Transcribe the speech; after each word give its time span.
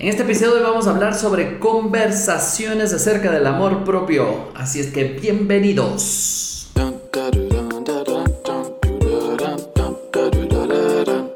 En 0.00 0.06
este 0.06 0.22
episodio 0.22 0.62
vamos 0.62 0.86
a 0.86 0.90
hablar 0.90 1.12
sobre 1.12 1.58
conversaciones 1.58 2.92
acerca 2.92 3.32
del 3.32 3.44
amor 3.48 3.82
propio, 3.82 4.52
así 4.54 4.78
es 4.78 4.92
que 4.92 5.02
bienvenidos. 5.02 6.68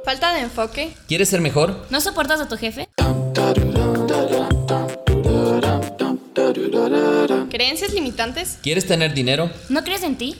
Falta 0.04 0.32
de 0.34 0.40
enfoque. 0.42 0.94
¿Quieres 1.08 1.28
ser 1.28 1.40
mejor? 1.40 1.74
¿No 1.90 2.00
soportas 2.00 2.40
a 2.40 2.46
tu 2.46 2.56
jefe? 2.56 2.88
¿Creencias 7.50 7.92
limitantes? 7.92 8.58
¿Quieres 8.62 8.86
tener 8.86 9.12
dinero? 9.12 9.50
¿No 9.70 9.82
crees 9.82 10.04
en 10.04 10.16
ti? 10.16 10.36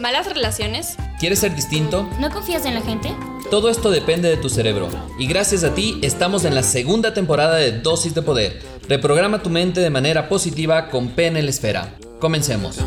¿Malas 0.00 0.26
relaciones? 0.26 0.96
¿Quieres 1.20 1.38
ser 1.38 1.54
distinto? 1.54 2.08
¿No 2.18 2.30
confías 2.30 2.66
en 2.66 2.74
la 2.74 2.82
gente? 2.82 3.14
Todo 3.54 3.70
esto 3.70 3.92
depende 3.92 4.28
de 4.28 4.36
tu 4.36 4.48
cerebro. 4.48 4.88
Y 5.16 5.28
gracias 5.28 5.62
a 5.62 5.76
ti 5.76 6.00
estamos 6.02 6.44
en 6.44 6.56
la 6.56 6.64
segunda 6.64 7.14
temporada 7.14 7.54
de 7.54 7.70
Dosis 7.70 8.12
de 8.12 8.20
Poder. 8.20 8.60
Reprograma 8.88 9.44
tu 9.44 9.48
mente 9.48 9.80
de 9.80 9.90
manera 9.90 10.28
positiva 10.28 10.90
con 10.90 11.10
P 11.10 11.28
en 11.28 11.34
la 11.34 11.50
esfera. 11.50 11.94
Comencemos. 12.18 12.80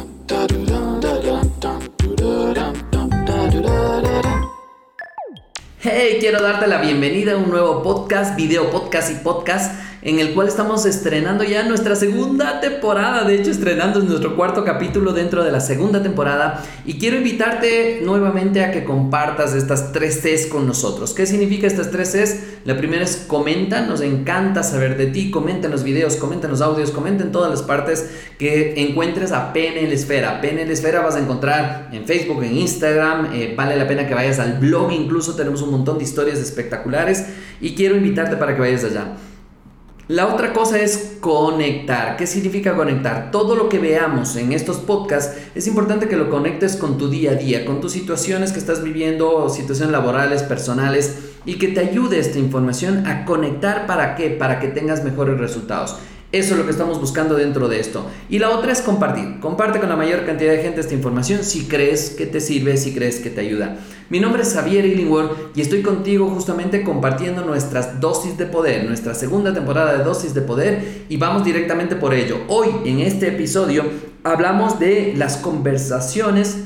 Hey, 5.80 6.17
quiero 6.20 6.41
darte 6.41 6.67
la 6.67 6.81
bienvenida 6.81 7.31
a 7.31 7.38
un 7.38 7.49
nuevo 7.49 7.81
podcast, 7.81 8.36
video 8.36 8.70
podcast 8.70 9.09
y 9.09 9.23
podcast 9.23 9.86
en 10.01 10.19
el 10.19 10.33
cual 10.33 10.47
estamos 10.47 10.85
estrenando 10.85 11.43
ya 11.43 11.63
nuestra 11.63 11.95
segunda 11.95 12.59
temporada, 12.59 13.23
de 13.23 13.35
hecho 13.35 13.51
estrenando 13.51 13.99
nuestro 14.01 14.35
cuarto 14.35 14.63
capítulo 14.63 15.13
dentro 15.13 15.43
de 15.43 15.51
la 15.51 15.59
segunda 15.59 16.03
temporada 16.03 16.63
y 16.85 16.99
quiero 16.99 17.17
invitarte 17.17 18.02
nuevamente 18.03 18.63
a 18.63 18.71
que 18.71 18.83
compartas 18.83 19.53
estas 19.53 19.91
tres 19.91 20.21
Cs 20.21 20.47
con 20.47 20.67
nosotros. 20.67 21.13
¿Qué 21.13 21.25
significa 21.25 21.67
estas 21.67 21.91
tres 21.91 22.11
Cs? 22.11 22.65
La 22.65 22.77
primera 22.77 23.03
es 23.03 23.25
comenta, 23.27 23.81
nos 23.81 24.02
encanta 24.02 24.63
saber 24.63 24.97
de 24.97 25.07
ti, 25.07 25.31
comenta 25.31 25.67
en 25.67 25.72
los 25.72 25.83
videos, 25.83 26.16
comenta 26.16 26.45
en 26.45 26.52
los 26.52 26.61
audios, 26.61 26.91
comenta 26.91 27.23
en 27.23 27.31
todas 27.31 27.50
las 27.50 27.63
partes 27.63 28.09
que 28.38 28.75
encuentres 28.77 29.31
a 29.31 29.52
PNL 29.52 29.91
Esfera. 29.91 30.41
PNL 30.41 30.69
Esfera 30.72 31.02
vas 31.02 31.16
a 31.16 31.19
encontrar 31.19 31.89
en 31.91 32.05
Facebook, 32.05 32.44
en 32.44 32.55
Instagram, 32.57 33.33
eh, 33.33 33.53
vale 33.57 33.75
la 33.75 33.88
pena 33.88 34.07
que 34.07 34.13
vayas 34.13 34.39
al 34.39 34.59
blog, 34.59 34.91
incluso 34.91 35.35
tenemos 35.35 35.61
un 35.61 35.72
montón 35.72 35.97
de 35.97 36.03
historias 36.03 36.38
espectaculares 36.38 37.25
y 37.59 37.73
quiero 37.75 37.95
invitarte 37.95 38.38
para 38.38 38.53
que 38.53 38.61
vayas 38.61 38.83
allá. 38.83 39.16
La 40.08 40.27
otra 40.33 40.53
cosa 40.53 40.80
es 40.80 41.17
conectar. 41.19 42.16
¿Qué 42.16 42.27
significa 42.27 42.77
conectar? 42.77 43.30
Todo 43.30 43.58
lo 43.58 43.67
que 43.67 43.77
veamos 43.77 44.38
en 44.38 44.53
estos 44.53 44.77
podcasts 44.77 45.38
es 45.53 45.67
importante 45.67 46.08
que 46.08 46.16
lo 46.16 46.30
conectes 46.30 46.77
con 46.77 46.97
tu 46.97 47.09
día 47.09 47.31
a 47.31 47.36
día, 47.36 47.66
con 47.66 47.81
tus 47.81 47.91
situaciones 47.91 48.53
que 48.53 48.59
estás 48.59 48.81
viviendo, 48.81 49.50
situaciones 49.50 49.91
laborales, 49.91 50.44
personales, 50.44 51.17
y 51.44 51.55
que 51.55 51.67
te 51.67 51.81
ayude 51.81 52.19
esta 52.19 52.39
información 52.39 53.05
a 53.05 53.25
conectar 53.25 53.85
para 53.85 54.16
qué? 54.16 54.30
Para 54.30 54.61
que 54.61 54.69
tengas 54.69 55.03
mejores 55.03 55.38
resultados. 55.39 55.97
Eso 56.33 56.53
es 56.53 56.59
lo 56.59 56.66
que 56.66 56.72
estamos 56.72 57.00
buscando 57.00 57.36
dentro 57.36 57.70
de 57.70 57.80
esto. 57.80 58.06
Y 58.30 58.39
la 58.39 58.50
otra 58.50 58.73
es 58.73 58.81
compartir. 58.81 59.39
Comparte 59.39 59.80
con 59.80 59.88
la 59.88 59.95
mayor 59.95 60.25
cantidad 60.25 60.52
de 60.52 60.61
gente 60.61 60.81
esta 60.81 60.94
información 60.94 61.45
si 61.45 61.67
crees 61.67 62.09
que 62.09 62.25
te 62.25 62.42
sirve, 62.42 62.75
si 62.75 62.94
crees 62.94 63.19
que 63.19 63.30
te 63.30 63.39
ayuda. 63.39 63.78
Mi 64.09 64.19
nombre 64.19 64.42
es 64.42 64.53
Javier 64.53 64.86
Illingworth 64.86 65.56
y 65.56 65.61
estoy 65.61 65.84
contigo 65.84 66.30
justamente 66.30 66.84
compartiendo 66.84 67.45
nuestras 67.45 68.02
dosis 68.02 68.38
de 68.38 68.45
poder, 68.45 68.84
nuestra 68.84 69.14
segunda 69.14 69.53
temporada 69.53 69.97
de 69.97 70.03
dosis 70.03 70.34
de 70.34 70.42
poder 70.42 71.06
y 71.08 71.16
vamos 71.16 71.45
directamente 71.45 71.95
por 71.95 72.14
ello. 72.14 72.39
Hoy 72.50 72.67
en 72.84 73.00
este 73.00 73.30
episodio 73.30 73.86
hablamos 74.25 74.80
de 74.80 75.14
las 75.16 75.38
conversaciones 75.38 76.58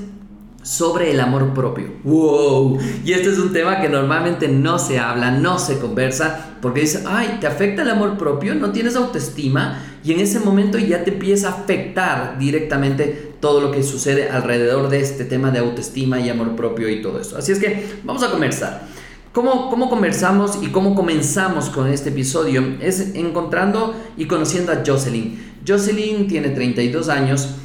sobre 0.63 1.11
el 1.11 1.19
amor 1.19 1.53
propio. 1.53 1.87
¡Wow! 2.03 2.77
Y 3.03 3.13
este 3.13 3.29
es 3.29 3.39
un 3.39 3.51
tema 3.51 3.81
que 3.81 3.89
normalmente 3.89 4.47
no 4.47 4.77
se 4.77 4.99
habla, 4.99 5.31
no 5.31 5.57
se 5.57 5.79
conversa, 5.79 6.57
porque 6.61 6.81
dice, 6.81 7.03
ay, 7.07 7.37
¿te 7.39 7.47
afecta 7.47 7.81
el 7.81 7.89
amor 7.89 8.17
propio? 8.17 8.53
¿No 8.55 8.71
tienes 8.71 8.95
autoestima? 8.95 9.83
Y 10.03 10.13
en 10.13 10.19
ese 10.19 10.39
momento 10.39 10.77
ya 10.77 11.03
te 11.03 11.11
empieza 11.11 11.49
a 11.49 11.51
afectar 11.51 12.37
directamente 12.37 13.31
todo 13.39 13.61
lo 13.61 13.71
que 13.71 13.83
sucede 13.83 14.29
alrededor 14.29 14.89
de 14.89 15.01
este 15.01 15.25
tema 15.25 15.51
de 15.51 15.59
autoestima 15.59 16.19
y 16.19 16.29
amor 16.29 16.55
propio 16.55 16.89
y 16.89 17.01
todo 17.01 17.19
eso. 17.19 17.37
Así 17.37 17.51
es 17.51 17.59
que 17.59 17.85
vamos 18.03 18.23
a 18.23 18.29
conversar. 18.29 18.87
¿Cómo, 19.33 19.69
¿Cómo 19.69 19.89
conversamos 19.89 20.59
y 20.61 20.67
cómo 20.67 20.93
comenzamos 20.93 21.69
con 21.69 21.87
este 21.87 22.09
episodio? 22.09 22.75
Es 22.81 23.15
encontrando 23.15 23.95
y 24.17 24.25
conociendo 24.25 24.73
a 24.73 24.83
Jocelyn. 24.85 25.53
Jocelyn 25.65 26.27
tiene 26.27 26.49
32 26.49 27.07
años 27.09 27.55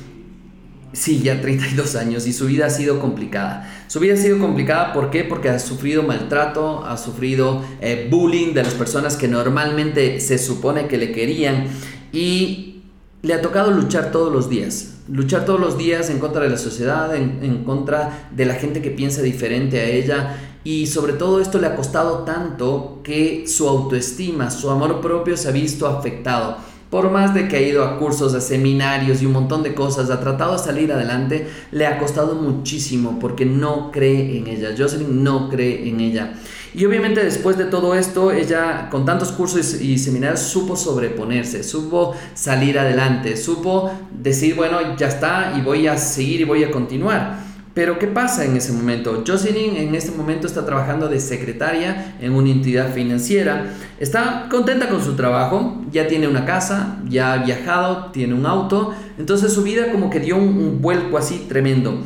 Sí, 0.96 1.20
ya 1.22 1.42
32 1.42 1.94
años 1.94 2.26
y 2.26 2.32
su 2.32 2.46
vida 2.46 2.66
ha 2.66 2.70
sido 2.70 3.00
complicada. 3.00 3.70
Su 3.86 4.00
vida 4.00 4.14
ha 4.14 4.16
sido 4.16 4.38
complicada, 4.38 4.94
¿por? 4.94 5.10
Porque 5.28 5.50
ha 5.50 5.58
sufrido 5.58 6.02
maltrato, 6.02 6.86
ha 6.86 6.96
sufrido 6.96 7.62
eh, 7.82 8.08
bullying 8.10 8.54
de 8.54 8.62
las 8.62 8.72
personas 8.72 9.16
que 9.16 9.28
normalmente 9.28 10.20
se 10.20 10.38
supone 10.38 10.88
que 10.88 10.96
le 10.96 11.12
querían 11.12 11.66
y 12.14 12.80
le 13.20 13.34
ha 13.34 13.42
tocado 13.42 13.72
luchar 13.72 14.10
todos 14.10 14.32
los 14.32 14.48
días. 14.48 14.94
Luchar 15.06 15.44
todos 15.44 15.60
los 15.60 15.76
días 15.76 16.08
en 16.08 16.18
contra 16.18 16.42
de 16.42 16.48
la 16.48 16.56
sociedad, 16.56 17.14
en 17.14 17.62
contra 17.64 18.30
de 18.34 18.46
la 18.46 18.54
gente 18.54 18.80
que 18.80 18.90
piensa 18.90 19.20
diferente 19.20 19.78
a 19.80 19.84
ella 19.84 20.36
y 20.64 20.86
sobre 20.86 21.12
todo 21.12 21.42
esto 21.42 21.60
le 21.60 21.66
ha 21.66 21.76
costado 21.76 22.24
tanto 22.24 23.00
que 23.04 23.46
su 23.46 23.68
autoestima, 23.68 24.50
su 24.50 24.70
amor 24.70 25.02
propio 25.02 25.36
se 25.36 25.48
ha 25.48 25.52
visto 25.52 25.86
afectado 25.86 26.56
por 26.96 27.10
más 27.10 27.34
de 27.34 27.46
que 27.46 27.58
ha 27.58 27.60
ido 27.60 27.84
a 27.84 27.98
cursos, 27.98 28.32
a 28.32 28.40
seminarios 28.40 29.20
y 29.20 29.26
un 29.26 29.32
montón 29.32 29.62
de 29.62 29.74
cosas, 29.74 30.08
ha 30.08 30.18
tratado 30.18 30.52
de 30.52 30.58
salir 30.60 30.90
adelante, 30.90 31.46
le 31.70 31.86
ha 31.86 31.98
costado 31.98 32.36
muchísimo 32.36 33.18
porque 33.18 33.44
no 33.44 33.90
cree 33.92 34.38
en 34.38 34.46
ella. 34.46 34.70
Jocelyn 34.74 35.22
no 35.22 35.50
cree 35.50 35.90
en 35.90 36.00
ella. 36.00 36.32
Y 36.74 36.86
obviamente 36.86 37.22
después 37.22 37.58
de 37.58 37.66
todo 37.66 37.94
esto, 37.94 38.32
ella 38.32 38.88
con 38.88 39.04
tantos 39.04 39.30
cursos 39.32 39.78
y 39.78 39.98
seminarios 39.98 40.40
supo 40.40 40.74
sobreponerse, 40.74 41.62
supo 41.64 42.16
salir 42.32 42.78
adelante, 42.78 43.36
supo 43.36 43.90
decir, 44.10 44.54
bueno, 44.54 44.96
ya 44.96 45.08
está 45.08 45.52
y 45.54 45.60
voy 45.60 45.88
a 45.88 45.98
seguir 45.98 46.40
y 46.40 46.44
voy 46.44 46.64
a 46.64 46.70
continuar. 46.70 47.44
Pero 47.76 47.98
¿qué 47.98 48.06
pasa 48.06 48.46
en 48.46 48.56
ese 48.56 48.72
momento? 48.72 49.22
Jocelyn 49.26 49.76
en 49.76 49.94
este 49.94 50.10
momento 50.10 50.46
está 50.46 50.64
trabajando 50.64 51.08
de 51.10 51.20
secretaria 51.20 52.16
en 52.22 52.32
una 52.32 52.48
entidad 52.48 52.94
financiera. 52.94 53.74
Está 54.00 54.48
contenta 54.50 54.88
con 54.88 55.04
su 55.04 55.14
trabajo, 55.14 55.84
ya 55.92 56.08
tiene 56.08 56.26
una 56.26 56.46
casa, 56.46 56.98
ya 57.06 57.34
ha 57.34 57.44
viajado, 57.44 58.12
tiene 58.12 58.32
un 58.32 58.46
auto. 58.46 58.94
Entonces 59.18 59.52
su 59.52 59.62
vida 59.62 59.92
como 59.92 60.08
que 60.08 60.20
dio 60.20 60.38
un, 60.38 60.80
vuelco 60.80 61.18
así 61.18 61.44
tremendo. 61.50 62.00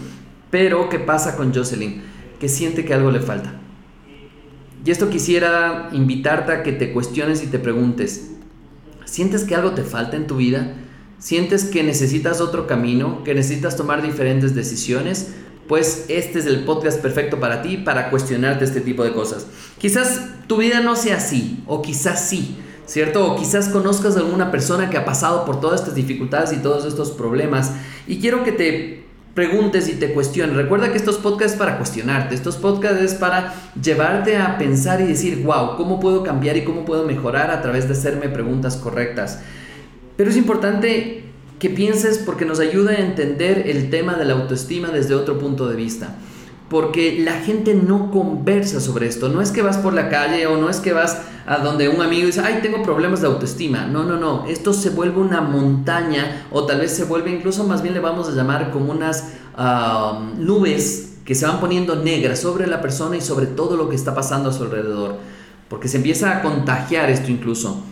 Pero 0.50 0.88
¿qué 0.88 0.98
pasa 0.98 1.36
con 1.36 1.54
Jocelyn? 1.54 2.02
Que 2.41 2.48
siente 2.48 2.84
que 2.84 2.92
algo 2.92 3.12
le 3.12 3.20
falta. 3.20 3.52
Y 4.84 4.91
esto 4.91 5.08
quisiera 5.08 5.88
invitarte 5.92 6.50
a 6.50 6.62
que 6.64 6.72
te 6.72 6.92
cuestiones 6.92 7.44
y 7.44 7.47
te 7.47 7.60
preguntes, 7.60 8.32
¿sientes 9.04 9.44
que 9.44 9.54
algo 9.54 9.70
te 9.70 9.84
falta 9.84 10.16
en 10.16 10.26
tu 10.26 10.38
vida? 10.38 10.75
¿Sientes 11.20 11.64
que 11.64 11.84
necesitas 11.84 12.41
otro 12.41 12.66
camino? 12.66 13.22
¿Que 13.22 13.37
necesitas 13.37 13.76
tomar 13.76 14.02
diferentes 14.02 14.56
decisiones? 14.56 15.34
Pues 15.70 16.06
este 16.08 16.41
es 16.41 16.47
el 16.47 16.64
podcast 16.64 17.00
perfecto 17.00 17.38
para 17.38 17.62
ti, 17.62 17.76
para 17.76 18.10
cuestionarte 18.10 18.64
este 18.64 18.81
tipo 18.81 19.04
de 19.04 19.12
cosas. 19.12 19.47
Quizás 19.78 20.20
tu 20.48 20.56
vida 20.56 20.81
no 20.81 20.97
sea 20.97 21.19
así, 21.19 21.62
o 21.69 21.81
quizás 21.81 22.28
sí, 22.28 22.56
¿cierto? 22.86 23.25
O 23.25 23.36
quizás 23.36 23.69
conozcas 23.69 24.16
a 24.16 24.19
alguna 24.19 24.50
persona 24.50 24.91
que 24.91 24.97
ha 24.97 25.04
pasado 25.04 25.44
por 25.44 25.60
todas 25.60 25.78
estas 25.78 25.94
dificultades 25.94 26.53
y 26.53 26.56
todos 26.56 26.86
estos 26.86 27.12
problemas. 27.12 27.70
Y 28.08 28.19
quiero 28.19 28.42
que 28.42 28.50
te 28.50 29.04
preguntes 29.34 29.88
y 29.88 29.92
te 29.92 30.12
cuestiones. 30.12 30.56
Recuerda 30.56 30.91
que 30.91 30.97
estos 30.97 31.19
podcasts 31.19 31.53
es 31.53 31.58
para 31.60 31.78
cuestionarte, 31.78 32.34
estos 32.34 32.56
podcasts 32.56 33.00
es 33.00 33.14
para 33.14 33.54
llevarte 33.81 34.38
a 34.38 34.58
pensar 34.58 35.00
y 35.00 35.04
decir, 35.04 35.44
wow, 35.44 35.76
¿cómo 35.76 36.00
puedo 36.00 36.25
cambiar 36.25 36.56
y 36.56 36.64
cómo 36.64 36.84
puedo 36.84 37.04
mejorar 37.04 37.52
a 37.52 37.62
través 37.62 37.87
de 37.87 37.92
hacerme 37.92 38.28
preguntas 38.28 38.75
correctas? 38.75 39.38
Pero 40.16 40.31
es 40.31 40.37
importante 40.37 41.29
que 41.60 41.69
pienses 41.69 42.19
porque 42.19 42.47
nos 42.47 42.59
ayuda 42.59 42.93
a 42.93 43.00
entender 43.00 43.69
el 43.69 43.91
tema 43.91 44.15
de 44.15 44.25
la 44.25 44.32
autoestima 44.32 44.88
desde 44.88 45.15
otro 45.15 45.38
punto 45.38 45.69
de 45.69 45.76
vista. 45.76 46.16
Porque 46.71 47.19
la 47.21 47.34
gente 47.34 47.75
no 47.75 48.10
conversa 48.10 48.81
sobre 48.81 49.06
esto. 49.06 49.28
No 49.28 49.43
es 49.43 49.50
que 49.50 49.60
vas 49.60 49.76
por 49.76 49.93
la 49.93 50.09
calle 50.09 50.46
o 50.46 50.56
no 50.56 50.70
es 50.70 50.79
que 50.79 50.94
vas 50.94 51.19
a 51.46 51.58
donde 51.58 51.88
un 51.88 52.00
amigo 52.00 52.26
dice, 52.26 52.40
ay, 52.40 52.61
tengo 52.62 52.82
problemas 52.82 53.20
de 53.20 53.26
autoestima. 53.26 53.87
No, 53.87 54.05
no, 54.05 54.17
no. 54.17 54.46
Esto 54.46 54.73
se 54.73 54.88
vuelve 54.88 55.20
una 55.20 55.43
montaña 55.43 56.46
o 56.50 56.64
tal 56.64 56.81
vez 56.81 56.93
se 56.93 57.05
vuelve 57.05 57.31
incluso 57.31 57.64
más 57.64 57.82
bien 57.82 57.93
le 57.93 58.00
vamos 58.00 58.29
a 58.29 58.32
llamar 58.32 58.70
como 58.70 58.93
unas 58.93 59.32
nubes 60.38 61.19
que 61.26 61.34
se 61.34 61.44
van 61.44 61.61
poniendo 61.61 61.96
negras 61.96 62.40
sobre 62.40 62.67
la 62.67 62.81
persona 62.81 63.19
y 63.19 63.20
sobre 63.20 63.46
todo 63.46 63.76
lo 63.76 63.90
que 63.90 63.96
está 63.96 64.14
pasando 64.14 64.49
a 64.49 64.52
su 64.55 64.62
alrededor. 64.62 65.17
Porque 65.69 65.88
se 65.88 65.99
empieza 65.99 66.38
a 66.38 66.43
contagiar 66.43 67.11
esto 67.11 67.31
incluso. 67.31 67.84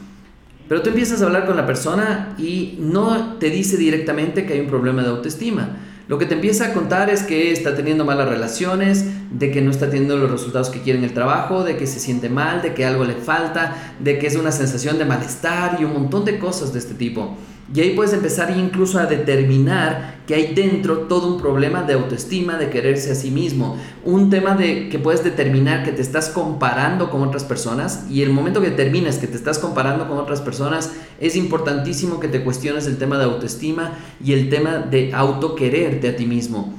Pero 0.69 0.83
tú 0.83 0.91
empiezas 0.91 1.23
a 1.23 1.27
hablar 1.27 1.47
con 1.47 1.57
la 1.57 1.67
persona 1.67 2.35
y 2.39 2.77
no 2.79 3.37
te 3.39 3.51
dice 3.51 3.77
directamente 3.77 4.45
que 4.45 4.53
hay 4.53 4.61
un 4.61 4.67
problema 4.67 5.03
de 5.03 5.09
autoestima. 5.09 5.77
Lo 6.09 6.19
que 6.19 6.27
te 6.27 6.35
empieza 6.35 6.67
a 6.67 6.73
contar 6.73 7.11
es 7.11 7.23
que 7.23 7.53
está 7.53 7.75
teniendo 7.75 8.05
malas 8.05 8.29
relaciones, 8.29 9.05
de 9.31 9.51
que 9.51 9.61
no 9.61 9.71
está 9.71 9.91
teniendo 9.91 10.17
los 10.17 10.31
resultados 10.31 10.71
que 10.71 10.81
quiere 10.81 10.99
en 10.99 11.05
el 11.05 11.13
trabajo, 11.13 11.65
de 11.65 11.77
que 11.77 11.87
se 11.87 12.01
siente 12.01 12.31
mal, 12.31 12.63
de 12.63 12.73
que 12.73 12.87
algo 12.87 13.05
le 13.05 13.15
falta, 13.15 13.95
de 13.99 14.19
que 14.19 14.27
es 14.27 14.37
una 14.37 14.53
sensación 14.53 14.99
de 14.99 15.05
malestar 15.05 15.79
y 15.81 15.85
un 15.85 15.93
montón 15.93 16.25
de 16.25 16.39
cosas 16.39 16.73
de 16.73 16.79
este 16.79 16.95
tipo. 16.95 17.37
Y 17.75 17.81
ahí 17.81 17.91
puedes 17.95 18.15
empezar 18.15 18.51
incluso 18.57 18.99
a 18.99 19.05
determinar 19.05 20.17
que 20.27 20.35
hay 20.35 20.55
dentro 20.55 21.01
todo 21.01 21.27
un 21.27 21.41
problema 21.41 21.83
de 21.83 21.93
autoestima, 21.93 22.57
de 22.57 22.71
quererse 22.71 23.13
a 23.13 23.15
sí 23.15 23.31
mismo. 23.31 23.77
Un 24.05 24.31
tema 24.31 24.55
de 24.55 24.89
que 24.89 24.99
puedes 24.99 25.23
determinar 25.23 25.85
que 25.85 25.93
te 25.93 26.01
estás 26.01 26.31
comparando 26.31 27.11
con 27.11 27.23
otras 27.23 27.45
personas 27.45 28.07
y 28.09 28.23
el 28.23 28.31
momento 28.31 28.63
que 28.63 28.71
determinas 28.71 29.19
que 29.19 29.27
te 29.27 29.37
estás 29.37 29.59
comparando 29.59 30.09
con 30.09 30.17
otras 30.17 30.41
personas 30.41 30.93
es 31.21 31.37
importantísimo 31.37 32.21
que 32.21 32.29
te 32.29 32.43
cuestiones 32.43 32.87
el 32.87 32.97
tema 32.97 33.19
de 33.19 33.25
autoestima 33.25 33.93
y 34.25 34.33
el 34.33 34.49
tema 34.49 34.79
de 34.79 35.13
autoquererte 35.13 36.09
a 36.09 36.17
ti 36.17 36.25
mismo. 36.25 36.79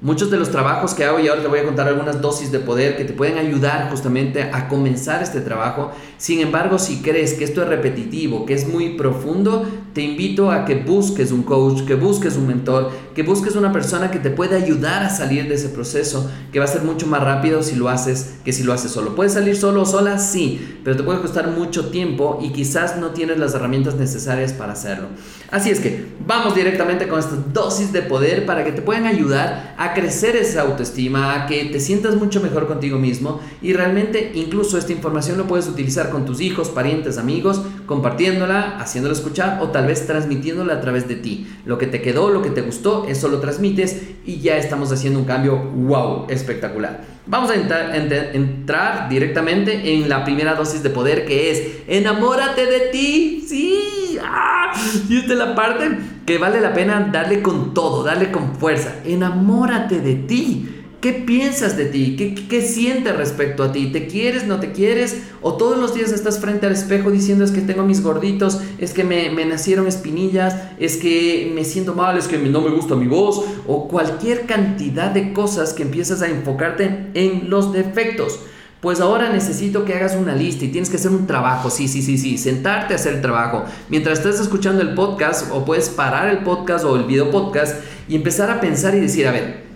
Muchos 0.00 0.30
de 0.30 0.36
los 0.36 0.52
trabajos 0.52 0.94
que 0.94 1.04
hago 1.04 1.18
y 1.18 1.26
ahora 1.26 1.42
te 1.42 1.48
voy 1.48 1.58
a 1.58 1.64
contar 1.64 1.88
algunas 1.88 2.20
dosis 2.20 2.52
de 2.52 2.60
poder 2.60 2.96
que 2.96 3.04
te 3.04 3.12
pueden 3.12 3.36
ayudar 3.36 3.90
justamente 3.90 4.44
a 4.44 4.68
comenzar 4.68 5.24
este 5.24 5.40
trabajo. 5.40 5.90
Sin 6.18 6.38
embargo, 6.38 6.78
si 6.78 7.02
crees 7.02 7.34
que 7.34 7.42
esto 7.42 7.62
es 7.62 7.68
repetitivo, 7.68 8.46
que 8.46 8.54
es 8.54 8.68
muy 8.68 8.90
profundo, 8.90 9.66
te 9.98 10.04
invito 10.04 10.52
a 10.52 10.64
que 10.64 10.76
busques 10.76 11.32
un 11.32 11.42
coach, 11.42 11.84
que 11.84 11.96
busques 11.96 12.36
un 12.36 12.46
mentor, 12.46 12.92
que 13.16 13.24
busques 13.24 13.56
una 13.56 13.72
persona 13.72 14.12
que 14.12 14.20
te 14.20 14.30
pueda 14.30 14.54
ayudar 14.54 15.02
a 15.02 15.10
salir 15.10 15.48
de 15.48 15.56
ese 15.56 15.70
proceso, 15.70 16.30
que 16.52 16.60
va 16.60 16.66
a 16.66 16.68
ser 16.68 16.82
mucho 16.82 17.08
más 17.08 17.20
rápido 17.20 17.64
si 17.64 17.74
lo 17.74 17.88
haces 17.88 18.36
que 18.44 18.52
si 18.52 18.62
lo 18.62 18.72
haces 18.72 18.92
solo. 18.92 19.16
¿Puedes 19.16 19.32
salir 19.32 19.56
solo 19.56 19.82
o 19.82 19.84
sola? 19.84 20.20
Sí, 20.20 20.78
pero 20.84 20.96
te 20.96 21.02
puede 21.02 21.20
costar 21.20 21.50
mucho 21.50 21.90
tiempo 21.90 22.38
y 22.40 22.50
quizás 22.50 22.96
no 22.98 23.08
tienes 23.08 23.38
las 23.38 23.54
herramientas 23.54 23.96
necesarias 23.96 24.52
para 24.52 24.74
hacerlo. 24.74 25.08
Así 25.50 25.70
es 25.70 25.80
que 25.80 26.06
vamos 26.24 26.54
directamente 26.54 27.08
con 27.08 27.18
esta 27.18 27.34
dosis 27.52 27.92
de 27.92 28.02
poder 28.02 28.46
para 28.46 28.64
que 28.64 28.70
te 28.70 28.82
puedan 28.82 29.04
ayudar 29.04 29.74
a 29.78 29.94
crecer 29.94 30.36
esa 30.36 30.60
autoestima, 30.60 31.34
a 31.34 31.46
que 31.48 31.64
te 31.64 31.80
sientas 31.80 32.14
mucho 32.14 32.40
mejor 32.40 32.68
contigo 32.68 33.00
mismo 33.00 33.40
y 33.60 33.72
realmente 33.72 34.30
incluso 34.36 34.78
esta 34.78 34.92
información 34.92 35.38
lo 35.38 35.48
puedes 35.48 35.66
utilizar 35.66 36.10
con 36.10 36.24
tus 36.24 36.40
hijos, 36.40 36.68
parientes, 36.68 37.18
amigos, 37.18 37.62
compartiéndola, 37.88 38.76
haciéndola 38.78 39.14
escuchar 39.14 39.58
o 39.62 39.68
tal 39.68 39.86
vez 39.86 40.06
transmitiéndola 40.06 40.74
a 40.74 40.80
través 40.80 41.08
de 41.08 41.16
ti. 41.16 41.48
Lo 41.64 41.78
que 41.78 41.86
te 41.86 42.02
quedó, 42.02 42.30
lo 42.30 42.42
que 42.42 42.50
te 42.50 42.60
gustó, 42.60 43.06
eso 43.08 43.28
lo 43.28 43.40
transmites 43.40 44.02
y 44.26 44.40
ya 44.40 44.58
estamos 44.58 44.92
haciendo 44.92 45.18
un 45.18 45.24
cambio 45.24 45.56
wow, 45.56 46.26
espectacular. 46.28 47.00
Vamos 47.26 47.50
a 47.50 47.54
entrar, 47.54 47.94
entrar 48.34 49.08
directamente 49.08 49.94
en 49.94 50.08
la 50.08 50.24
primera 50.24 50.54
dosis 50.54 50.82
de 50.82 50.90
poder 50.90 51.26
que 51.26 51.50
es 51.50 51.62
enamórate 51.88 52.66
de 52.66 52.80
ti. 52.92 53.44
Sí, 53.48 54.18
¡Ah! 54.22 54.72
y 55.08 55.16
esta 55.16 55.32
es 55.32 55.38
la 55.38 55.54
parte 55.54 55.98
que 56.26 56.36
vale 56.36 56.60
la 56.60 56.74
pena 56.74 57.08
darle 57.10 57.40
con 57.40 57.72
todo, 57.72 58.04
darle 58.04 58.30
con 58.30 58.54
fuerza. 58.54 58.96
Enamórate 59.04 60.00
de 60.00 60.14
ti. 60.14 60.77
¿Qué 61.00 61.12
piensas 61.12 61.76
de 61.76 61.84
ti? 61.84 62.16
¿Qué, 62.16 62.34
¿Qué, 62.34 62.60
sientes 62.60 63.16
respecto 63.16 63.62
a 63.62 63.70
ti? 63.70 63.92
¿Te 63.92 64.08
quieres, 64.08 64.48
no 64.48 64.58
te 64.58 64.72
quieres? 64.72 65.18
¿O 65.42 65.54
todos 65.54 65.78
los 65.78 65.94
días 65.94 66.10
estás 66.10 66.40
frente 66.40 66.66
al 66.66 66.72
espejo 66.72 67.12
diciendo 67.12 67.44
es 67.44 67.52
que 67.52 67.60
tengo 67.60 67.84
mis 67.84 68.02
gorditos, 68.02 68.60
es 68.78 68.92
que 68.92 69.04
me, 69.04 69.30
me 69.30 69.46
nacieron 69.46 69.86
espinillas, 69.86 70.56
es 70.80 70.96
que 70.96 71.52
me 71.54 71.64
siento 71.64 71.94
mal, 71.94 72.18
es 72.18 72.26
que 72.26 72.36
no 72.36 72.60
me 72.62 72.70
gusta 72.70 72.96
mi 72.96 73.06
voz? 73.06 73.44
O 73.68 73.86
cualquier 73.86 74.46
cantidad 74.46 75.12
de 75.12 75.32
cosas 75.32 75.72
que 75.72 75.84
empiezas 75.84 76.20
a 76.20 76.28
enfocarte 76.28 77.10
en 77.14 77.48
los 77.48 77.72
defectos. 77.72 78.40
Pues 78.80 79.00
ahora 79.00 79.30
necesito 79.30 79.84
que 79.84 79.94
hagas 79.94 80.16
una 80.16 80.34
lista 80.34 80.64
y 80.64 80.68
tienes 80.68 80.90
que 80.90 80.96
hacer 80.96 81.12
un 81.12 81.28
trabajo, 81.28 81.70
sí, 81.70 81.86
sí, 81.86 82.02
sí, 82.02 82.18
sí, 82.18 82.38
sentarte 82.38 82.94
a 82.94 82.96
hacer 82.96 83.14
el 83.14 83.22
trabajo. 83.22 83.64
Mientras 83.88 84.18
estás 84.18 84.40
escuchando 84.40 84.82
el 84.82 84.94
podcast 84.94 85.48
o 85.52 85.64
puedes 85.64 85.90
parar 85.90 86.28
el 86.28 86.38
podcast 86.38 86.84
o 86.84 86.96
el 86.96 87.04
video 87.04 87.30
podcast 87.30 87.76
y 88.08 88.16
empezar 88.16 88.50
a 88.50 88.60
pensar 88.60 88.96
y 88.96 89.00
decir, 89.00 89.28
a 89.28 89.32
ver, 89.32 89.67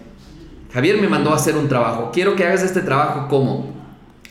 Javier 0.72 1.00
me 1.00 1.08
mandó 1.08 1.32
a 1.32 1.36
hacer 1.36 1.56
un 1.56 1.68
trabajo. 1.68 2.10
Quiero 2.12 2.34
que 2.34 2.44
hagas 2.44 2.62
este 2.62 2.80
trabajo 2.80 3.28
como 3.28 3.72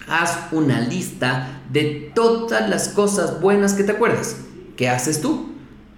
haz 0.08 0.48
una 0.52 0.82
lista 0.82 1.62
de 1.70 2.12
todas 2.16 2.70
las 2.70 2.90
cosas 2.90 3.40
buenas 3.42 3.74
que 3.74 3.84
te 3.84 3.92
acuerdas. 3.92 4.38
¿Qué 4.76 4.90
haces 4.90 5.22
tú? 5.22 5.52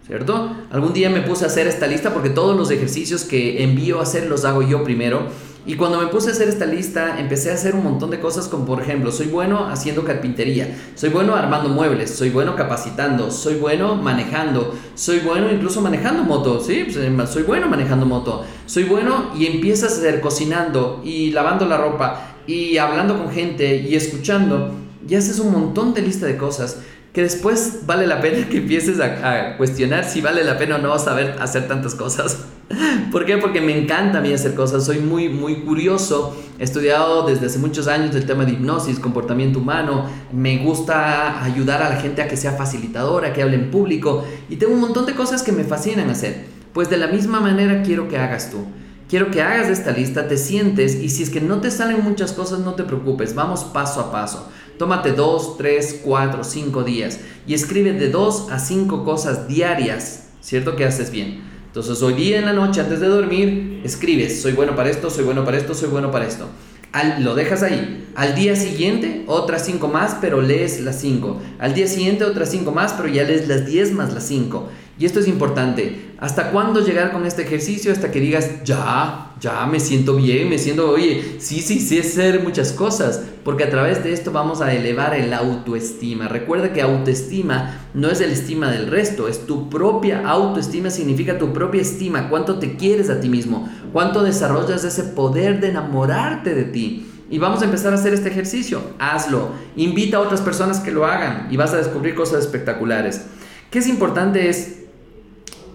¿Cierto? 0.06 0.54
Algún 0.70 0.92
día 0.92 1.10
me 1.10 1.22
puse 1.22 1.46
a 1.46 1.48
hacer 1.48 1.68
esta 1.68 1.88
lista 1.88 2.14
porque 2.14 2.30
todos 2.30 2.58
los 2.58 2.72
ejercicios 2.72 3.24
que 3.24 3.64
envío 3.64 4.00
a 4.00 4.04
hacer 4.04 4.28
los 4.28 4.44
hago 4.44 4.62
yo 4.62 4.84
primero 4.84 5.28
y 5.66 5.76
cuando 5.76 6.02
me 6.02 6.08
puse 6.08 6.30
a 6.30 6.32
hacer 6.34 6.50
esta 6.50 6.66
lista, 6.66 7.20
empecé 7.20 7.50
a 7.50 7.54
hacer 7.54 7.74
un 7.74 7.84
montón 7.84 8.10
de 8.12 8.20
cosas 8.20 8.48
como 8.50 8.66
por 8.66 8.82
ejemplo, 8.82 9.12
soy 9.12 9.28
bueno 9.28 9.68
haciendo 9.68 10.04
carpintería, 10.04 10.78
soy 10.96 11.10
bueno 11.10 11.36
armando 11.36 11.70
muebles, 11.70 12.10
soy 12.12 12.32
bueno 12.32 12.56
capacitando, 12.56 13.32
soy 13.32 13.56
bueno 13.56 13.96
manejando, 13.96 14.76
soy 14.96 15.20
bueno 15.20 15.50
incluso 15.52 15.80
manejando 15.80 16.24
moto, 16.24 16.60
sí, 16.60 16.84
pues, 16.84 16.98
eh, 16.98 17.12
soy 17.32 17.44
bueno 17.44 17.70
manejando 17.70 18.06
moto, 18.06 18.44
soy 18.66 18.84
bueno 18.84 19.32
y 19.38 19.46
empiezas 19.46 19.94
a 19.94 19.98
hacer 19.98 20.20
cocinando 20.20 21.02
y 21.04 21.32
lavando 21.32 21.66
la 21.66 21.78
ropa 21.78 22.36
y 22.46 22.78
hablando 22.78 23.18
con 23.18 23.32
gente 23.32 23.78
y 23.78 23.96
escuchando 23.96 24.72
y 25.08 25.16
haces 25.16 25.40
un 25.40 25.52
montón 25.52 25.94
de 25.94 26.02
lista 26.02 26.26
de 26.26 26.38
cosas 26.38 26.82
que 27.14 27.22
después 27.22 27.82
vale 27.86 28.08
la 28.08 28.20
pena 28.22 28.50
que 28.50 28.58
empieces 28.58 29.00
a, 29.00 29.56
cuestionar 29.56 30.04
si 30.04 30.20
vale 30.20 30.44
la 30.44 30.58
pena 30.58 30.76
o 30.76 30.80
no 30.80 30.98
saber 30.98 31.36
hacer 31.40 31.68
tantas 31.68 31.94
cosas. 31.94 32.40
¿Por 33.12 33.26
qué? 33.26 33.38
Porque 33.38 33.62
me 33.62 33.78
encanta 33.78 34.18
a 34.18 34.22
mí 34.22 34.34
hacer 34.34 34.56
cosas, 34.56 34.84
soy 34.84 34.98
muy, 34.98 35.30
muy 35.30 35.58
curioso, 35.58 36.36
he 36.58 36.64
estudiado 36.64 37.28
desde 37.28 37.46
hace 37.46 37.60
muchos 37.60 37.88
años 37.88 38.16
el 38.16 38.26
tema 38.26 38.46
de 38.46 38.54
hipnosis, 38.54 39.00
comportamiento 39.00 39.60
humano, 39.60 40.10
me 40.32 40.58
gusta 40.58 41.44
ayudar 41.44 41.84
a 41.84 41.90
la 41.90 41.98
gente 41.98 42.24
a 42.24 42.28
que 42.28 42.36
sea 42.36 42.54
facilitadora, 42.54 43.32
que 43.32 43.44
hable 43.44 43.58
en 43.58 43.70
público 43.70 44.26
y 44.50 44.56
tengo 44.56 44.74
un 44.74 44.82
montón 44.82 45.06
de 45.06 45.14
cosas 45.14 45.44
que 45.44 45.52
me 45.52 45.64
fascinan 45.64 46.10
hacer. 46.10 46.46
Pues 46.74 46.90
de 46.90 46.98
la 46.98 47.06
misma 47.06 47.40
manera 47.40 47.84
quiero 47.84 48.08
que 48.08 48.18
hagas 48.18 48.50
tú. 48.50 48.66
Quiero 49.08 49.30
que 49.30 49.44
hagas 49.44 49.70
esta 49.70 49.92
lista, 49.92 50.28
te 50.28 50.38
sientes 50.38 50.96
y 50.96 51.10
si 51.10 51.22
es 51.22 51.30
que 51.30 51.40
no 51.40 51.62
te 51.62 51.70
salen 51.70 52.04
muchas 52.04 52.32
cosas, 52.32 52.62
no 52.62 52.74
te 52.74 52.84
preocupes, 52.84 53.36
vamos 53.36 53.64
paso 53.66 54.00
a 54.00 54.12
paso. 54.12 54.50
Tómate 54.78 55.12
2, 55.12 55.58
3, 55.58 56.02
4, 56.04 56.44
5 56.44 56.84
días 56.84 57.20
y 57.46 57.54
escribe 57.54 57.94
de 57.94 58.10
2 58.10 58.52
a 58.52 58.60
5 58.60 59.04
cosas 59.04 59.48
diarias, 59.48 60.30
¿cierto? 60.42 60.76
Que 60.76 60.86
haces 60.86 61.12
bien. 61.12 61.42
Entonces 61.68 62.02
hoy 62.02 62.14
día 62.14 62.38
en 62.38 62.46
la 62.46 62.54
noche 62.54 62.82
antes 62.82 63.00
de 63.00 63.08
dormir, 63.08 63.82
escribes, 63.84 64.42
soy 64.42 64.54
bueno 64.54 64.76
para 64.76 64.90
esto, 64.90 65.10
soy 65.10 65.24
bueno 65.24 65.44
para 65.44 65.58
esto, 65.58 65.74
soy 65.74 65.90
bueno 65.90 66.12
para 66.12 66.28
esto. 66.28 66.48
Al, 66.92 67.24
lo 67.24 67.34
dejas 67.34 67.64
ahí. 67.64 68.08
Al 68.16 68.36
día 68.36 68.56
siguiente, 68.56 69.24
otras 69.26 69.66
5 69.66 69.88
más, 69.88 70.18
pero 70.22 70.42
lees 70.42 70.80
las 70.82 71.00
5. 71.02 71.42
Al 71.58 71.74
día 71.74 71.88
siguiente, 71.88 72.24
otras 72.24 72.52
5 72.52 72.72
más, 72.72 72.94
pero 72.94 73.10
ya 73.10 73.24
lees 73.24 73.48
las 73.48 73.66
10 73.66 73.94
más 73.94 74.14
las 74.14 74.28
5. 74.28 74.70
Y 75.00 75.06
esto 75.06 75.20
es 75.20 75.28
importante. 75.28 76.12
¿Hasta 76.20 76.52
cuándo 76.52 76.86
llegar 76.86 77.12
con 77.12 77.26
este 77.26 77.42
ejercicio? 77.42 77.92
Hasta 77.92 78.12
que 78.12 78.20
digas, 78.20 78.64
ya, 78.64 79.33
ya 79.44 79.66
me 79.66 79.82
siento 79.82 80.16
bien, 80.16 80.48
me 80.48 80.58
siento, 80.58 80.90
oye, 80.90 81.36
sí, 81.40 81.62
sí, 81.62 81.82
sí, 81.82 82.00
hacer 82.00 82.42
muchas 82.42 82.72
cosas. 82.72 83.22
Porque 83.44 83.66
a 83.66 83.70
través 83.70 84.02
de 84.02 84.14
esto 84.14 84.32
vamos 84.32 84.62
a 84.62 84.74
elevar 84.74 85.14
el 85.14 85.34
autoestima. 85.34 86.30
Recuerda 86.30 86.72
que 86.72 86.82
autoestima 86.82 87.82
no 87.94 88.10
es 88.10 88.22
el 88.22 88.32
estima 88.32 88.72
del 88.72 88.88
resto, 88.88 89.28
es 89.28 89.46
tu 89.46 89.70
propia 89.70 90.26
autoestima, 90.26 90.90
significa 90.90 91.38
tu 91.38 91.52
propia 91.52 91.82
estima, 91.82 92.30
cuánto 92.30 92.58
te 92.58 92.78
quieres 92.78 93.10
a 93.10 93.20
ti 93.20 93.28
mismo, 93.28 93.70
cuánto 93.92 94.24
desarrollas 94.24 94.86
ese 94.86 95.04
poder 95.04 95.60
de 95.60 95.72
enamorarte 95.72 96.56
de 96.56 96.64
ti. 96.64 97.10
Y 97.30 97.38
vamos 97.38 97.62
a 97.62 97.66
empezar 97.66 97.92
a 97.92 97.98
hacer 97.98 98.14
este 98.14 98.30
ejercicio. 98.30 98.82
Hazlo. 98.98 99.50
Invita 99.76 100.18
a 100.18 100.22
otras 100.22 100.40
personas 100.40 100.80
que 100.80 100.92
lo 100.92 101.06
hagan 101.06 101.50
y 101.52 101.58
vas 101.58 101.74
a 101.74 101.78
descubrir 101.78 102.16
cosas 102.16 102.46
espectaculares. 102.46 103.26
¿Qué 103.70 103.80
es 103.80 103.88
importante 103.88 104.48
es 104.48 104.83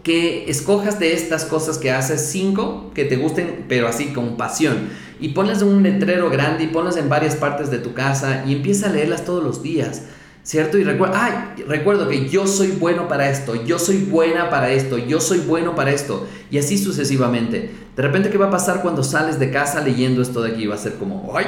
que 0.09 0.49
escojas 0.49 0.99
de 0.99 1.13
estas 1.13 1.45
cosas 1.45 1.77
que 1.77 1.93
haces 1.93 2.31
cinco 2.31 2.91
que 2.95 3.05
te 3.05 3.17
gusten, 3.17 3.67
pero 3.69 3.87
así 3.87 4.07
con 4.07 4.39
pasión. 4.39 4.89
Y 5.21 5.29
ponlas 5.29 5.61
en 5.61 5.69
un 5.69 5.83
letrero 5.83 6.31
grande 6.31 6.65
y 6.65 6.69
ponlas 6.69 6.97
en 6.97 7.11
varias 7.11 7.37
partes 7.37 7.71
de 7.71 7.77
tu 7.77 7.93
casa 7.93 8.43
y 8.47 8.55
empieza 8.55 8.89
a 8.89 8.91
leerlas 8.91 9.27
todos 9.27 9.45
los 9.45 9.63
días. 9.63 10.05
¿Cierto? 10.43 10.79
Y 10.79 10.85
recuerda, 10.85 11.55
recuerdo 11.67 12.09
que 12.09 12.27
yo 12.27 12.47
soy 12.47 12.69
bueno 12.69 13.07
para 13.07 13.29
esto, 13.29 13.67
yo 13.67 13.79
soy 13.79 13.99
buena 13.99 14.49
para 14.49 14.71
esto, 14.71 14.97
yo 14.97 15.21
soy 15.21 15.41
bueno 15.41 15.75
para 15.75 15.91
esto, 15.91 16.27
y 16.51 16.57
así 16.57 16.79
sucesivamente. 16.79 17.71
De 17.95 18.03
repente, 18.03 18.31
¿qué 18.31 18.39
va 18.39 18.47
a 18.47 18.51
pasar 18.51 18.81
cuando 18.81 19.05
sales 19.05 19.39
de 19.39 19.51
casa 19.51 19.83
leyendo 19.83 20.23
esto 20.23 20.41
de 20.41 20.53
aquí? 20.53 20.67
Va 20.67 20.77
a 20.77 20.79
ser 20.79 20.95
como, 20.95 21.31
¡ay! 21.37 21.45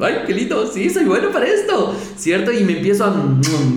¡Ay, 0.00 0.24
qué 0.26 0.34
lindo! 0.34 0.66
Sí, 0.66 0.90
soy 0.90 1.04
bueno 1.04 1.30
para 1.30 1.46
esto, 1.46 1.94
¿cierto? 2.16 2.50
Y 2.50 2.64
me 2.64 2.78
empiezo 2.78 3.04
a 3.04 3.14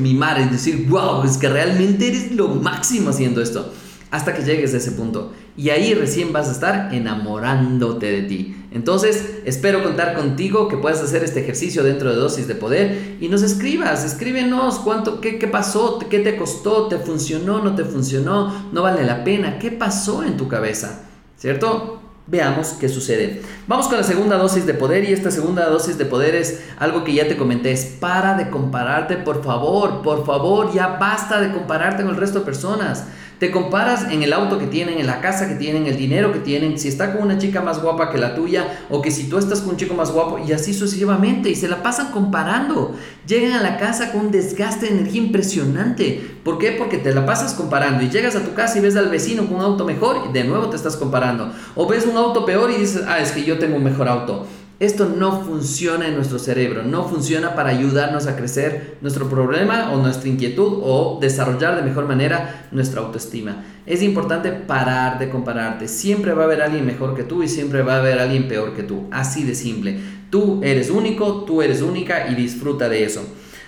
mimar 0.02 0.42
y 0.42 0.46
decir, 0.46 0.88
wow, 0.90 1.24
es 1.24 1.38
que 1.38 1.48
realmente 1.48 2.08
eres 2.08 2.32
lo 2.32 2.48
máximo 2.48 3.12
haciendo 3.12 3.44
esto 3.44 3.72
hasta 4.16 4.34
que 4.34 4.44
llegues 4.44 4.74
a 4.74 4.78
ese 4.78 4.94
punto. 4.94 5.34
Y 5.58 5.72
ahí 5.72 5.94
recién 5.94 6.32
vas 6.32 6.48
a 6.48 6.52
estar 6.54 6.94
enamorándote 6.94 8.06
de 8.10 8.22
ti. 8.22 8.56
Entonces, 8.72 9.40
espero 9.44 9.84
contar 9.84 10.16
contigo, 10.16 10.70
que 10.70 10.78
puedas 10.78 11.02
hacer 11.02 11.24
este 11.24 11.42
ejercicio 11.42 11.84
dentro 11.84 12.10
de 12.10 12.16
dosis 12.16 12.48
de 12.48 12.56
poder 12.56 13.18
y 13.20 13.28
nos 13.28 13.42
escribas, 13.42 14.06
escríbenos 14.06 14.80
cuánto, 14.80 15.20
qué, 15.20 15.38
qué 15.38 15.48
pasó, 15.48 16.00
qué 16.10 16.20
te 16.20 16.38
costó, 16.38 16.88
te 16.88 16.98
funcionó, 16.98 17.62
no 17.62 17.76
te 17.76 17.84
funcionó, 17.84 18.70
no 18.72 18.82
vale 18.82 19.06
la 19.06 19.26
pena, 19.26 19.60
qué 19.60 19.72
pasó 19.72 20.24
en 20.24 20.38
tu 20.38 20.48
cabeza, 20.48 21.04
¿cierto? 21.38 22.02
Veamos 22.28 22.70
qué 22.80 22.90
sucede. 22.90 23.42
Vamos 23.68 23.88
con 23.88 23.98
la 23.98 24.04
segunda 24.04 24.38
dosis 24.38 24.66
de 24.66 24.74
poder 24.74 25.04
y 25.04 25.14
esta 25.14 25.30
segunda 25.30 25.70
dosis 25.70 25.98
de 25.98 26.06
poder 26.06 26.36
es 26.36 26.64
algo 26.80 27.04
que 27.04 27.14
ya 27.14 27.28
te 27.28 27.38
comenté, 27.38 27.72
es 27.72 27.86
para 27.86 28.36
de 28.36 28.50
compararte, 28.50 29.18
por 29.18 29.44
favor, 29.44 30.02
por 30.02 30.26
favor, 30.26 30.74
ya 30.74 30.98
basta 31.00 31.40
de 31.40 31.52
compararte 31.52 32.04
con 32.04 32.14
el 32.14 32.20
resto 32.20 32.40
de 32.40 32.46
personas. 32.46 33.06
Te 33.40 33.52
comparas 33.52 34.12
en 34.12 34.24
el 34.24 34.32
auto 34.32 34.58
que 34.58 34.68
tienen, 34.68 34.98
en 34.98 35.08
la 35.08 35.20
casa 35.20 35.50
que 35.50 35.56
tienen, 35.56 35.88
el 35.88 35.98
dinero 35.98 36.32
que 36.32 36.40
tienen, 36.40 36.80
si 36.80 36.88
está 36.88 37.14
con 37.14 37.24
una 37.24 37.38
chica 37.38 37.62
más 37.62 37.82
guapa 37.82 38.10
que 38.10 38.18
la 38.18 38.34
tuya 38.34 38.80
o 38.90 39.02
que 39.02 39.12
si 39.12 39.30
tú 39.30 39.38
estás 39.38 39.60
con 39.60 39.72
un 39.72 39.78
chico 39.78 39.94
más 39.94 40.12
guapo 40.12 40.40
y 40.40 40.54
así 40.54 40.74
sucesivamente 40.74 41.50
y 41.50 41.56
se 41.56 41.68
la 41.68 41.84
pasan 41.84 42.12
comparando. 42.12 42.96
Llegan 43.28 43.54
a 43.54 43.62
la 43.62 43.78
casa 43.78 44.12
con 44.12 44.28
un 44.28 44.32
desgaste 44.32 44.86
de 44.86 45.00
energía 45.00 45.22
impresionante. 45.22 46.38
¿Por 46.44 46.58
qué? 46.58 46.72
Porque 46.72 46.98
te 46.98 47.14
la 47.14 47.26
pasas 47.26 47.54
comparando 47.54 48.04
y 48.04 48.10
llegas 48.10 48.36
a 48.36 48.44
tu 48.44 48.54
casa 48.54 48.78
y 48.78 48.82
ves 48.82 48.96
al 48.96 49.10
vecino 49.10 49.48
con 49.48 49.58
un 49.58 49.62
auto 49.62 49.84
mejor 49.84 50.28
y 50.30 50.34
de 50.34 50.44
nuevo 50.46 50.70
te 50.70 50.78
estás 50.78 50.96
comparando. 50.96 51.52
O 51.76 51.88
ves 51.88 52.06
un 52.06 52.16
auto 52.16 52.46
peor 52.46 52.72
y 52.72 52.78
dices, 52.78 53.04
ah, 53.08 53.20
es 53.20 53.32
que 53.32 53.44
yo 53.44 53.60
tengo 53.60 53.76
un 53.76 53.84
mejor 53.84 54.08
auto. 54.08 54.48
Esto 54.78 55.08
no 55.08 55.42
funciona 55.42 56.06
en 56.06 56.16
nuestro 56.16 56.38
cerebro, 56.38 56.84
no 56.84 57.08
funciona 57.08 57.56
para 57.56 57.70
ayudarnos 57.70 58.28
a 58.28 58.36
crecer 58.36 58.98
nuestro 59.00 59.30
problema 59.30 59.94
o 59.94 60.02
nuestra 60.02 60.28
inquietud 60.28 60.82
o 60.84 61.18
desarrollar 61.22 61.78
de 61.78 61.82
mejor 61.82 62.10
manera 62.10 62.68
nuestra 62.72 63.00
autoestima. 63.00 63.64
Es 63.86 64.02
importante 64.02 64.52
parar 64.52 65.18
de 65.18 65.30
compararte. 65.30 65.88
Siempre 65.88 66.34
va 66.34 66.42
a 66.42 66.46
haber 66.46 66.62
alguien 66.62 66.86
mejor 66.86 67.16
que 67.16 67.24
tú 67.24 67.42
y 67.42 67.48
siempre 67.48 67.84
va 67.84 67.96
a 67.96 68.00
haber 68.00 68.20
alguien 68.20 68.50
peor 68.50 68.74
que 68.74 68.84
tú. 68.84 69.08
Así 69.12 69.46
de 69.46 69.56
simple. 69.56 69.98
Tú 70.30 70.60
eres 70.62 70.90
único, 70.90 71.46
tú 71.46 71.62
eres 71.62 71.82
única 71.82 72.28
y 72.28 72.36
disfruta 72.36 72.90
de 72.90 73.06
eso. 73.06 73.26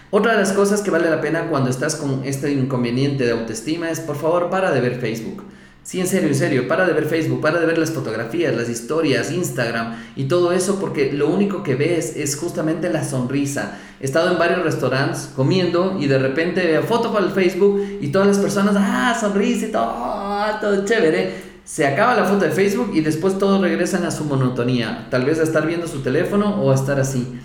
Otra 0.09 0.33
de 0.33 0.39
las 0.39 0.51
cosas 0.51 0.81
que 0.81 0.91
vale 0.91 1.09
la 1.09 1.21
pena 1.21 1.47
cuando 1.49 1.69
estás 1.69 1.95
con 1.95 2.25
este 2.25 2.51
inconveniente 2.51 3.25
de 3.25 3.31
autoestima 3.31 3.89
es 3.89 4.01
por 4.01 4.17
favor 4.17 4.49
para 4.49 4.71
de 4.71 4.81
ver 4.81 4.99
Facebook. 4.99 5.43
Sí, 5.87 6.01
en 6.01 6.07
serio, 6.07 6.27
en 6.27 6.35
serio, 6.35 6.67
para 6.67 6.85
de 6.85 6.91
ver 6.91 7.05
Facebook, 7.05 7.39
para 7.39 7.61
de 7.61 7.65
ver 7.65 7.77
las 7.77 7.91
fotografías, 7.91 8.53
las 8.53 8.67
historias, 8.67 9.31
Instagram 9.31 9.95
y 10.17 10.25
todo 10.25 10.51
eso 10.51 10.81
porque 10.81 11.13
lo 11.13 11.29
único 11.29 11.63
que 11.63 11.75
ves 11.75 12.17
es 12.17 12.35
justamente 12.35 12.89
la 12.89 13.05
sonrisa. 13.05 13.77
He 14.01 14.03
estado 14.03 14.29
en 14.33 14.37
varios 14.37 14.63
restaurantes 14.63 15.29
comiendo 15.33 15.95
y 15.97 16.07
de 16.07 16.19
repente 16.19 16.65
veo 16.65 16.83
foto 16.83 17.13
para 17.13 17.25
el 17.25 17.31
Facebook 17.31 17.81
y 18.01 18.09
todas 18.09 18.27
las 18.27 18.37
personas, 18.39 18.75
ah, 18.77 19.17
sonrisa 19.17 19.67
y 19.67 19.71
todo, 19.71 20.59
todo 20.59 20.83
chévere. 20.83 21.31
Se 21.63 21.87
acaba 21.87 22.15
la 22.15 22.25
foto 22.25 22.43
de 22.43 22.51
Facebook 22.51 22.91
y 22.93 22.99
después 22.99 23.39
todos 23.39 23.61
regresan 23.61 24.03
a 24.03 24.11
su 24.11 24.25
monotonía, 24.25 25.07
tal 25.09 25.23
vez 25.23 25.39
a 25.39 25.43
estar 25.43 25.65
viendo 25.65 25.87
su 25.87 26.01
teléfono 26.01 26.61
o 26.61 26.73
a 26.73 26.75
estar 26.75 26.99
así. 26.99 27.39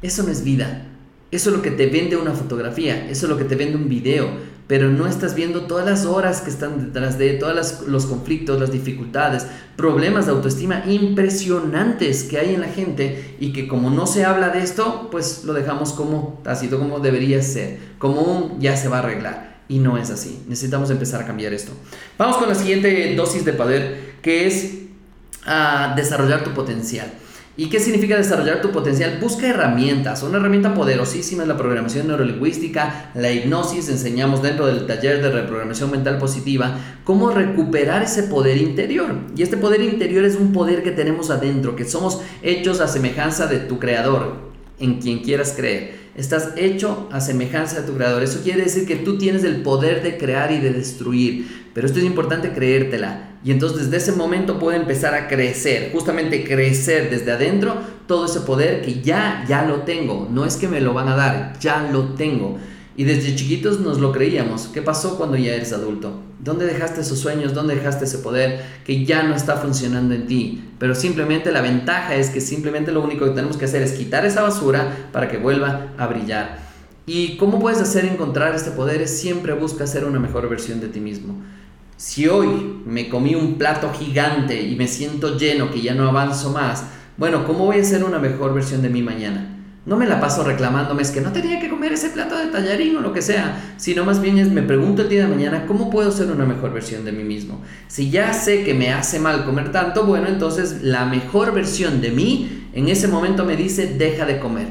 Eso 0.00 0.22
no 0.22 0.32
es 0.32 0.42
vida. 0.42 0.86
Eso 1.30 1.50
es 1.50 1.56
lo 1.56 1.62
que 1.62 1.70
te 1.70 1.88
vende 1.88 2.16
una 2.16 2.32
fotografía, 2.32 3.08
eso 3.10 3.26
es 3.26 3.30
lo 3.30 3.36
que 3.36 3.44
te 3.44 3.54
vende 3.54 3.76
un 3.76 3.88
video, 3.88 4.30
pero 4.72 4.88
no 4.88 5.06
estás 5.06 5.34
viendo 5.34 5.66
todas 5.66 5.84
las 5.84 6.06
horas 6.06 6.40
que 6.40 6.48
están 6.48 6.82
detrás 6.86 7.18
de, 7.18 7.34
todos 7.34 7.82
los 7.86 8.06
conflictos, 8.06 8.58
las 8.58 8.72
dificultades, 8.72 9.46
problemas 9.76 10.24
de 10.24 10.32
autoestima 10.32 10.84
impresionantes 10.86 12.22
que 12.22 12.38
hay 12.38 12.54
en 12.54 12.62
la 12.62 12.68
gente 12.68 13.36
y 13.38 13.52
que 13.52 13.68
como 13.68 13.90
no 13.90 14.06
se 14.06 14.24
habla 14.24 14.48
de 14.48 14.62
esto, 14.62 15.10
pues 15.10 15.44
lo 15.44 15.52
dejamos 15.52 15.92
como 15.92 16.40
tácito, 16.42 16.78
como 16.78 17.00
debería 17.00 17.42
ser, 17.42 17.80
como 17.98 18.22
un 18.22 18.60
ya 18.60 18.74
se 18.74 18.88
va 18.88 18.96
a 18.96 19.00
arreglar. 19.00 19.60
Y 19.68 19.78
no 19.78 19.98
es 19.98 20.08
así, 20.08 20.42
necesitamos 20.48 20.88
empezar 20.88 21.20
a 21.20 21.26
cambiar 21.26 21.52
esto. 21.52 21.72
Vamos 22.16 22.38
con 22.38 22.48
la 22.48 22.54
siguiente 22.54 23.14
dosis 23.14 23.44
de 23.44 23.52
poder, 23.52 24.14
que 24.22 24.46
es 24.46 24.72
ah, 25.44 25.92
desarrollar 25.94 26.44
tu 26.44 26.54
potencial. 26.54 27.12
¿Y 27.54 27.66
qué 27.66 27.80
significa 27.80 28.16
desarrollar 28.16 28.62
tu 28.62 28.70
potencial? 28.70 29.18
Busca 29.20 29.46
herramientas. 29.46 30.22
Una 30.22 30.38
herramienta 30.38 30.72
poderosísima 30.72 31.42
es 31.42 31.48
la 31.48 31.58
programación 31.58 32.06
neurolingüística, 32.06 33.10
la 33.14 33.30
hipnosis. 33.30 33.90
Enseñamos 33.90 34.40
dentro 34.42 34.66
del 34.66 34.86
taller 34.86 35.20
de 35.20 35.30
reprogramación 35.30 35.90
mental 35.90 36.16
positiva 36.16 36.78
cómo 37.04 37.30
recuperar 37.30 38.02
ese 38.02 38.22
poder 38.22 38.56
interior. 38.56 39.16
Y 39.36 39.42
este 39.42 39.58
poder 39.58 39.82
interior 39.82 40.24
es 40.24 40.36
un 40.36 40.54
poder 40.54 40.82
que 40.82 40.92
tenemos 40.92 41.28
adentro, 41.28 41.76
que 41.76 41.84
somos 41.84 42.22
hechos 42.42 42.80
a 42.80 42.88
semejanza 42.88 43.46
de 43.46 43.58
tu 43.58 43.78
creador, 43.78 44.36
en 44.80 44.98
quien 44.98 45.18
quieras 45.18 45.52
creer. 45.54 46.01
Estás 46.14 46.50
hecho 46.56 47.08
a 47.10 47.20
semejanza 47.20 47.80
de 47.80 47.86
tu 47.86 47.94
creador. 47.96 48.22
Eso 48.22 48.42
quiere 48.42 48.64
decir 48.64 48.86
que 48.86 48.96
tú 48.96 49.16
tienes 49.16 49.44
el 49.44 49.62
poder 49.62 50.02
de 50.02 50.18
crear 50.18 50.52
y 50.52 50.60
de 50.60 50.72
destruir. 50.72 51.70
Pero 51.72 51.86
esto 51.86 52.00
es 52.00 52.04
importante 52.04 52.52
creértela. 52.52 53.30
Y 53.44 53.50
entonces 53.50 53.90
desde 53.90 53.96
ese 53.96 54.12
momento 54.12 54.58
puede 54.58 54.76
empezar 54.76 55.14
a 55.14 55.26
crecer, 55.26 55.90
justamente 55.92 56.44
crecer 56.44 57.10
desde 57.10 57.32
adentro 57.32 57.76
todo 58.06 58.26
ese 58.26 58.40
poder 58.40 58.82
que 58.82 59.00
ya, 59.00 59.44
ya 59.48 59.64
lo 59.64 59.82
tengo. 59.82 60.28
No 60.30 60.44
es 60.44 60.56
que 60.56 60.68
me 60.68 60.80
lo 60.80 60.92
van 60.92 61.08
a 61.08 61.16
dar, 61.16 61.58
ya 61.58 61.88
lo 61.90 62.14
tengo. 62.14 62.58
Y 62.96 63.04
desde 63.04 63.34
chiquitos 63.34 63.80
nos 63.80 63.98
lo 63.98 64.12
creíamos. 64.12 64.68
¿Qué 64.68 64.82
pasó 64.82 65.16
cuando 65.16 65.36
ya 65.36 65.54
eres 65.54 65.72
adulto? 65.72 66.20
¿Dónde 66.40 66.66
dejaste 66.66 67.00
esos 67.00 67.18
sueños? 67.18 67.54
¿Dónde 67.54 67.74
dejaste 67.74 68.04
ese 68.04 68.18
poder 68.18 68.62
que 68.84 69.04
ya 69.04 69.22
no 69.22 69.34
está 69.34 69.56
funcionando 69.56 70.14
en 70.14 70.26
ti? 70.26 70.64
Pero 70.78 70.94
simplemente 70.94 71.52
la 71.52 71.62
ventaja 71.62 72.16
es 72.16 72.28
que 72.28 72.40
simplemente 72.40 72.92
lo 72.92 73.02
único 73.02 73.24
que 73.24 73.30
tenemos 73.30 73.56
que 73.56 73.64
hacer 73.64 73.82
es 73.82 73.92
quitar 73.92 74.26
esa 74.26 74.42
basura 74.42 75.08
para 75.12 75.28
que 75.28 75.38
vuelva 75.38 75.92
a 75.96 76.06
brillar. 76.06 76.58
¿Y 77.06 77.36
cómo 77.36 77.58
puedes 77.58 77.80
hacer 77.80 78.04
encontrar 78.04 78.54
este 78.54 78.70
poder? 78.70 79.08
Siempre 79.08 79.54
busca 79.54 79.86
ser 79.86 80.04
una 80.04 80.20
mejor 80.20 80.48
versión 80.48 80.80
de 80.80 80.88
ti 80.88 81.00
mismo. 81.00 81.42
Si 81.96 82.28
hoy 82.28 82.82
me 82.84 83.08
comí 83.08 83.34
un 83.34 83.58
plato 83.58 83.92
gigante 83.92 84.60
y 84.60 84.76
me 84.76 84.88
siento 84.88 85.38
lleno, 85.38 85.70
que 85.70 85.80
ya 85.80 85.94
no 85.94 86.08
avanzo 86.08 86.50
más, 86.50 86.84
bueno, 87.16 87.46
¿cómo 87.46 87.66
voy 87.66 87.78
a 87.78 87.84
ser 87.84 88.04
una 88.04 88.18
mejor 88.18 88.54
versión 88.54 88.82
de 88.82 88.88
mí 88.88 89.02
mañana? 89.02 89.61
No 89.84 89.96
me 89.96 90.06
la 90.06 90.20
paso 90.20 90.44
reclamándome, 90.44 91.02
es 91.02 91.10
que 91.10 91.20
no 91.20 91.32
tenía 91.32 91.58
que 91.58 91.68
comer 91.68 91.92
ese 91.92 92.10
plato 92.10 92.38
de 92.38 92.46
tallarín 92.46 92.96
o 92.96 93.00
lo 93.00 93.12
que 93.12 93.20
sea, 93.20 93.74
sino 93.78 94.04
más 94.04 94.20
bien 94.20 94.38
es, 94.38 94.48
me 94.48 94.62
pregunto 94.62 95.02
el 95.02 95.08
día 95.08 95.22
de 95.22 95.34
mañana, 95.34 95.66
¿cómo 95.66 95.90
puedo 95.90 96.12
ser 96.12 96.30
una 96.30 96.44
mejor 96.44 96.72
versión 96.72 97.04
de 97.04 97.10
mí 97.10 97.24
mismo? 97.24 97.60
Si 97.88 98.08
ya 98.08 98.32
sé 98.32 98.62
que 98.62 98.74
me 98.74 98.92
hace 98.92 99.18
mal 99.18 99.44
comer 99.44 99.72
tanto, 99.72 100.04
bueno, 100.04 100.28
entonces 100.28 100.82
la 100.82 101.04
mejor 101.04 101.52
versión 101.52 102.00
de 102.00 102.12
mí 102.12 102.68
en 102.72 102.86
ese 102.86 103.08
momento 103.08 103.44
me 103.44 103.56
dice, 103.56 103.88
deja 103.98 104.24
de 104.24 104.38
comer. 104.38 104.68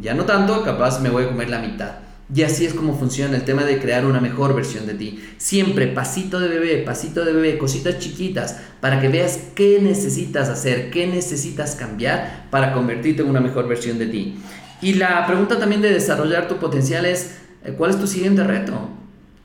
Ya 0.00 0.14
no 0.14 0.24
tanto, 0.24 0.62
capaz 0.62 1.00
me 1.00 1.10
voy 1.10 1.24
a 1.24 1.28
comer 1.28 1.50
la 1.50 1.58
mitad. 1.58 2.05
Y 2.34 2.42
así 2.42 2.66
es 2.66 2.74
como 2.74 2.98
funciona 2.98 3.36
el 3.36 3.44
tema 3.44 3.62
de 3.64 3.78
crear 3.78 4.04
una 4.04 4.20
mejor 4.20 4.54
versión 4.54 4.86
de 4.86 4.94
ti. 4.94 5.22
Siempre 5.38 5.86
pasito 5.86 6.40
de 6.40 6.48
bebé, 6.48 6.78
pasito 6.78 7.24
de 7.24 7.32
bebé, 7.32 7.56
cositas 7.56 8.00
chiquitas, 8.00 8.56
para 8.80 9.00
que 9.00 9.08
veas 9.08 9.38
qué 9.54 9.78
necesitas 9.80 10.48
hacer, 10.48 10.90
qué 10.90 11.06
necesitas 11.06 11.76
cambiar 11.76 12.46
para 12.50 12.72
convertirte 12.72 13.22
en 13.22 13.28
una 13.28 13.40
mejor 13.40 13.68
versión 13.68 13.98
de 13.98 14.06
ti. 14.06 14.38
Y 14.82 14.94
la 14.94 15.24
pregunta 15.26 15.58
también 15.58 15.82
de 15.82 15.92
desarrollar 15.92 16.48
tu 16.48 16.56
potencial 16.56 17.06
es, 17.06 17.36
eh, 17.64 17.74
¿cuál 17.76 17.92
es 17.92 18.00
tu 18.00 18.08
siguiente 18.08 18.42
reto? 18.42 18.90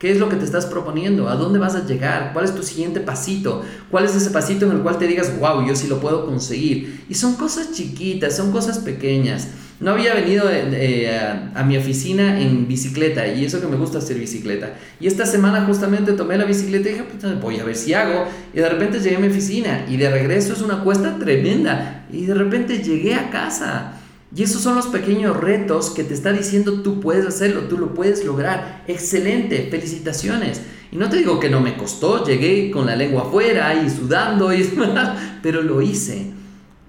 ¿Qué 0.00 0.10
es 0.10 0.18
lo 0.18 0.28
que 0.28 0.34
te 0.34 0.44
estás 0.44 0.66
proponiendo? 0.66 1.28
¿A 1.28 1.36
dónde 1.36 1.60
vas 1.60 1.76
a 1.76 1.86
llegar? 1.86 2.32
¿Cuál 2.32 2.46
es 2.46 2.54
tu 2.56 2.64
siguiente 2.64 2.98
pasito? 2.98 3.62
¿Cuál 3.88 4.04
es 4.04 4.16
ese 4.16 4.30
pasito 4.30 4.66
en 4.66 4.72
el 4.72 4.82
cual 4.82 4.98
te 4.98 5.06
digas, 5.06 5.32
wow, 5.38 5.64
yo 5.64 5.76
sí 5.76 5.86
lo 5.86 6.00
puedo 6.00 6.26
conseguir? 6.26 7.04
Y 7.08 7.14
son 7.14 7.36
cosas 7.36 7.70
chiquitas, 7.70 8.36
son 8.36 8.50
cosas 8.50 8.80
pequeñas. 8.80 9.46
No 9.82 9.90
había 9.90 10.14
venido 10.14 10.44
eh, 10.48 11.10
a, 11.54 11.64
mi 11.64 11.76
oficina 11.76 12.40
en 12.40 12.68
bicicleta 12.68 13.26
y 13.26 13.44
eso 13.44 13.60
que 13.60 13.66
me 13.66 13.74
gusta 13.74 13.98
hacer 13.98 14.16
bicicleta. 14.16 14.74
Y 15.00 15.08
esta 15.08 15.26
semana 15.26 15.64
justamente 15.64 16.12
tomé 16.12 16.38
la 16.38 16.44
bicicleta 16.44 16.88
y 16.88 16.92
dije, 16.92 17.04
pues, 17.04 17.40
voy 17.40 17.58
a 17.58 17.64
ver 17.64 17.74
si 17.74 17.92
hago. 17.92 18.26
Y 18.54 18.58
de 18.58 18.68
repente 18.68 19.00
llegué 19.00 19.16
a 19.16 19.18
mi 19.18 19.26
oficina 19.26 19.84
y 19.88 19.96
de 19.96 20.08
regreso 20.08 20.52
es 20.52 20.62
una 20.62 20.84
cuesta 20.84 21.18
tremenda. 21.18 22.06
Y 22.12 22.26
de 22.26 22.34
repente 22.34 22.78
llegué 22.78 23.16
a 23.16 23.30
casa. 23.30 23.94
Y 24.34 24.44
esos 24.44 24.62
son 24.62 24.76
los 24.76 24.86
pequeños 24.86 25.36
retos 25.36 25.90
que 25.90 26.04
te 26.04 26.14
está 26.14 26.32
diciendo 26.32 26.82
tú 26.82 27.00
puedes 27.00 27.26
hacerlo, 27.26 27.62
tú 27.62 27.76
lo 27.76 27.92
puedes 27.92 28.24
lograr. 28.24 28.84
Excelente, 28.86 29.66
felicitaciones. 29.68 30.60
Y 30.92 30.96
no 30.96 31.10
te 31.10 31.16
digo 31.16 31.40
que 31.40 31.50
no 31.50 31.60
me 31.60 31.76
costó, 31.76 32.24
llegué 32.24 32.70
con 32.70 32.86
la 32.86 32.94
lengua 32.94 33.22
afuera 33.22 33.74
y 33.74 33.90
sudando, 33.90 34.54
y, 34.54 34.62
pero 35.42 35.60
lo 35.60 35.82
hice. 35.82 36.41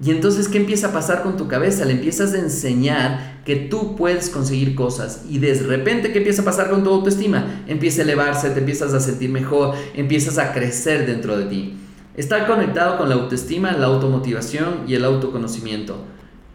Y 0.04 0.12
entonces, 0.12 0.50
¿qué 0.50 0.58
empieza 0.58 0.88
a 0.88 0.92
pasar 0.92 1.24
con 1.24 1.38
tu 1.38 1.48
cabeza? 1.48 1.86
Le 1.86 1.94
empiezas 1.94 2.34
a 2.34 2.40
enseñar 2.40 3.42
que 3.46 3.56
tú 3.56 3.96
puedes 3.96 4.30
conseguir 4.30 4.76
cosas. 4.76 5.22
Y 5.30 5.38
de 5.38 5.54
repente, 5.54 6.12
¿qué 6.12 6.18
empieza 6.18 6.42
a 6.42 6.46
pasar 6.46 6.70
con 6.70 6.84
tu 6.84 6.90
autoestima? 6.90 7.64
Empieza 7.68 8.02
a 8.02 8.04
elevarse, 8.04 8.50
te 8.50 8.60
empiezas 8.60 8.94
a 8.94 9.00
sentir 9.00 9.30
mejor, 9.30 9.76
empiezas 9.94 10.38
a 10.38 10.52
crecer 10.52 11.06
dentro 11.06 11.38
de 11.38 11.46
ti. 11.46 11.78
Está 12.18 12.46
conectado 12.46 12.98
con 12.98 13.08
la 13.08 13.16
autoestima, 13.16 13.72
la 13.72 13.86
automotivación 13.86 14.82
y 14.88 14.96
el 14.96 15.06
autoconocimiento. 15.06 16.04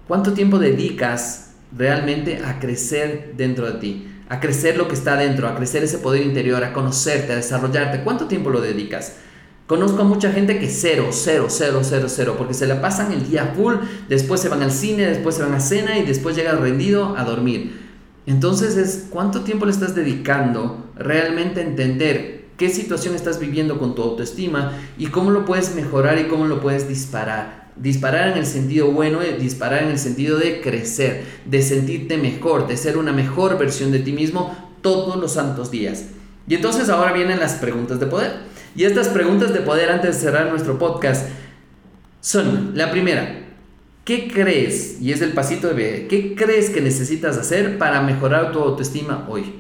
¿Cuánto 0.06 0.34
tiempo 0.34 0.58
dedicas 0.58 1.52
realmente 1.74 2.42
a 2.44 2.60
crecer 2.60 3.32
dentro 3.38 3.66
de 3.66 3.78
ti? 3.78 4.08
A 4.28 4.40
crecer 4.40 4.76
lo 4.76 4.88
que 4.88 4.94
está 4.94 5.16
dentro, 5.16 5.48
a 5.48 5.56
crecer 5.56 5.82
ese 5.82 5.98
poder 5.98 6.22
interior, 6.22 6.62
a 6.64 6.74
conocerte, 6.74 7.32
a 7.32 7.36
desarrollarte. 7.36 8.04
¿Cuánto 8.04 8.26
tiempo 8.26 8.50
lo 8.50 8.60
dedicas? 8.60 9.14
Conozco 9.68 10.00
a 10.00 10.04
mucha 10.04 10.32
gente 10.32 10.58
que 10.58 10.66
cero, 10.70 11.08
cero, 11.10 11.48
cero, 11.50 11.80
cero, 11.82 12.06
cero, 12.08 12.36
porque 12.38 12.54
se 12.54 12.66
la 12.66 12.80
pasan 12.80 13.12
el 13.12 13.28
día 13.28 13.52
full, 13.54 13.74
después 14.08 14.40
se 14.40 14.48
van 14.48 14.62
al 14.62 14.72
cine, 14.72 15.04
después 15.04 15.34
se 15.34 15.42
van 15.42 15.52
a 15.52 15.60
cena 15.60 15.98
y 15.98 16.06
después 16.06 16.34
llega 16.34 16.52
rendido 16.52 17.14
a 17.18 17.24
dormir. 17.24 17.78
Entonces 18.24 18.78
es 18.78 19.08
cuánto 19.10 19.42
tiempo 19.42 19.66
le 19.66 19.72
estás 19.72 19.94
dedicando 19.94 20.90
realmente 20.96 21.60
a 21.60 21.64
entender 21.64 22.46
qué 22.56 22.70
situación 22.70 23.14
estás 23.14 23.40
viviendo 23.40 23.78
con 23.78 23.94
tu 23.94 24.02
autoestima 24.02 24.72
y 24.96 25.08
cómo 25.08 25.30
lo 25.30 25.44
puedes 25.44 25.74
mejorar 25.74 26.18
y 26.18 26.28
cómo 26.28 26.46
lo 26.46 26.62
puedes 26.62 26.88
disparar. 26.88 27.68
Disparar 27.76 28.28
en 28.28 28.38
el 28.38 28.46
sentido 28.46 28.90
bueno, 28.90 29.20
eh, 29.20 29.36
disparar 29.38 29.82
en 29.82 29.90
el 29.90 29.98
sentido 29.98 30.38
de 30.38 30.62
crecer, 30.62 31.24
de 31.44 31.60
sentirte 31.60 32.16
mejor, 32.16 32.68
de 32.68 32.78
ser 32.78 32.96
una 32.96 33.12
mejor 33.12 33.58
versión 33.58 33.92
de 33.92 33.98
ti 33.98 34.12
mismo 34.12 34.56
todos 34.80 35.16
los 35.16 35.32
santos 35.32 35.70
días. 35.70 36.06
Y 36.48 36.54
entonces 36.54 36.88
ahora 36.88 37.12
vienen 37.12 37.38
las 37.38 37.56
preguntas 37.56 38.00
de 38.00 38.06
poder. 38.06 38.48
Y 38.76 38.84
estas 38.84 39.08
preguntas 39.08 39.52
de 39.52 39.60
poder 39.60 39.90
antes 39.90 40.16
de 40.16 40.20
cerrar 40.20 40.50
nuestro 40.50 40.78
podcast 40.78 41.28
son, 42.20 42.72
la 42.74 42.90
primera, 42.90 43.46
¿qué 44.04 44.28
crees? 44.28 45.00
Y 45.00 45.12
es 45.12 45.20
el 45.20 45.32
pasito 45.32 45.68
de 45.68 45.74
bebé, 45.74 46.06
¿qué 46.08 46.34
crees 46.34 46.70
que 46.70 46.80
necesitas 46.80 47.36
hacer 47.36 47.78
para 47.78 48.02
mejorar 48.02 48.52
tu 48.52 48.60
autoestima 48.60 49.26
hoy? 49.28 49.54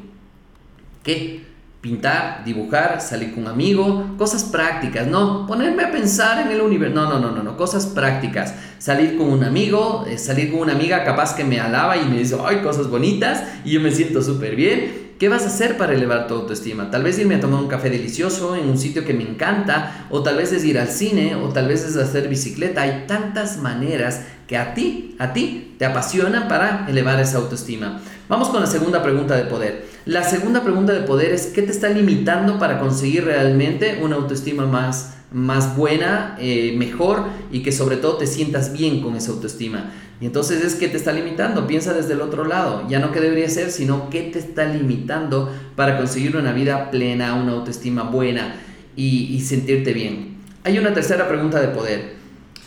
¿Qué? 1.02 1.48
pintar, 1.80 2.42
dibujar, 2.44 3.00
salir 3.00 3.34
con 3.34 3.44
un 3.44 3.50
amigo, 3.50 4.14
cosas 4.18 4.44
prácticas, 4.44 5.06
no 5.06 5.46
ponerme 5.46 5.84
a 5.84 5.92
pensar 5.92 6.44
en 6.44 6.52
el 6.52 6.60
universo, 6.60 6.94
no, 6.94 7.08
no, 7.08 7.20
no, 7.20 7.30
no, 7.30 7.42
no, 7.42 7.56
cosas 7.56 7.86
prácticas, 7.86 8.54
salir 8.78 9.16
con 9.16 9.28
un 9.28 9.44
amigo, 9.44 10.04
eh, 10.08 10.18
salir 10.18 10.50
con 10.50 10.60
una 10.60 10.72
amiga 10.72 11.04
capaz 11.04 11.34
que 11.36 11.44
me 11.44 11.60
alaba 11.60 11.96
y 11.96 12.04
me 12.06 12.18
dice, 12.18 12.36
ay, 12.44 12.58
cosas 12.62 12.88
bonitas 12.88 13.44
y 13.64 13.72
yo 13.72 13.80
me 13.80 13.92
siento 13.92 14.22
súper 14.22 14.56
bien. 14.56 15.07
¿Qué 15.18 15.28
vas 15.28 15.42
a 15.42 15.48
hacer 15.48 15.76
para 15.76 15.94
elevar 15.94 16.28
tu 16.28 16.34
autoestima? 16.34 16.92
Tal 16.92 17.02
vez 17.02 17.18
irme 17.18 17.34
a 17.34 17.40
tomar 17.40 17.60
un 17.60 17.66
café 17.66 17.90
delicioso 17.90 18.54
en 18.54 18.68
un 18.68 18.78
sitio 18.78 19.04
que 19.04 19.14
me 19.14 19.24
encanta, 19.24 20.06
o 20.10 20.22
tal 20.22 20.36
vez 20.36 20.52
es 20.52 20.64
ir 20.64 20.78
al 20.78 20.86
cine, 20.86 21.34
o 21.34 21.48
tal 21.48 21.66
vez 21.66 21.84
es 21.84 21.96
hacer 21.96 22.28
bicicleta. 22.28 22.82
Hay 22.82 23.06
tantas 23.08 23.58
maneras 23.58 24.22
que 24.46 24.56
a 24.56 24.74
ti, 24.74 25.16
a 25.18 25.32
ti, 25.32 25.74
te 25.76 25.86
apasionan 25.86 26.46
para 26.46 26.86
elevar 26.88 27.18
esa 27.18 27.38
autoestima. 27.38 28.00
Vamos 28.28 28.48
con 28.50 28.60
la 28.60 28.68
segunda 28.68 29.02
pregunta 29.02 29.34
de 29.34 29.42
poder. 29.46 29.86
La 30.04 30.22
segunda 30.22 30.62
pregunta 30.62 30.92
de 30.92 31.00
poder 31.00 31.32
es, 31.32 31.46
¿qué 31.46 31.62
te 31.62 31.72
está 31.72 31.88
limitando 31.88 32.60
para 32.60 32.78
conseguir 32.78 33.24
realmente 33.24 33.98
una 34.00 34.14
autoestima 34.14 34.66
más, 34.66 35.17
más 35.32 35.76
buena, 35.76 36.36
eh, 36.40 36.74
mejor 36.76 37.24
y 37.52 37.62
que 37.62 37.72
sobre 37.72 37.96
todo 37.96 38.16
te 38.16 38.26
sientas 38.26 38.72
bien 38.72 39.00
con 39.00 39.16
esa 39.16 39.32
autoestima? 39.32 39.90
Y 40.20 40.26
entonces 40.26 40.64
es 40.64 40.74
que 40.74 40.88
te 40.88 40.96
está 40.96 41.12
limitando, 41.12 41.66
piensa 41.66 41.92
desde 41.92 42.14
el 42.14 42.20
otro 42.20 42.44
lado, 42.44 42.86
ya 42.88 42.98
no 42.98 43.12
qué 43.12 43.20
debería 43.20 43.48
ser, 43.48 43.70
sino 43.70 44.10
qué 44.10 44.22
te 44.22 44.38
está 44.38 44.64
limitando 44.64 45.52
para 45.76 45.96
conseguir 45.96 46.36
una 46.36 46.52
vida 46.52 46.90
plena, 46.90 47.34
una 47.34 47.52
autoestima 47.52 48.02
buena 48.02 48.56
y, 48.96 49.34
y 49.34 49.40
sentirte 49.40 49.92
bien. 49.92 50.38
Hay 50.64 50.78
una 50.78 50.92
tercera 50.92 51.28
pregunta 51.28 51.60
de 51.60 51.68
poder. 51.68 52.16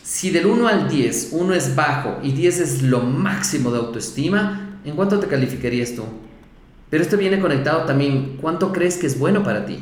Si 0.01 0.29
del 0.29 0.45
1 0.45 0.67
al 0.67 0.89
10, 0.89 1.29
1 1.33 1.53
es 1.53 1.75
bajo 1.75 2.19
y 2.23 2.31
10 2.31 2.59
es 2.59 2.81
lo 2.83 3.01
máximo 3.01 3.71
de 3.71 3.79
autoestima, 3.79 4.79
¿en 4.85 4.95
cuánto 4.95 5.19
te 5.19 5.27
calificarías 5.27 5.93
tú? 5.93 6.03
Pero 6.89 7.03
esto 7.03 7.17
viene 7.17 7.39
conectado 7.39 7.85
también, 7.85 8.37
¿cuánto 8.41 8.73
crees 8.73 8.97
que 8.97 9.07
es 9.07 9.17
bueno 9.17 9.43
para 9.43 9.65
ti? 9.65 9.79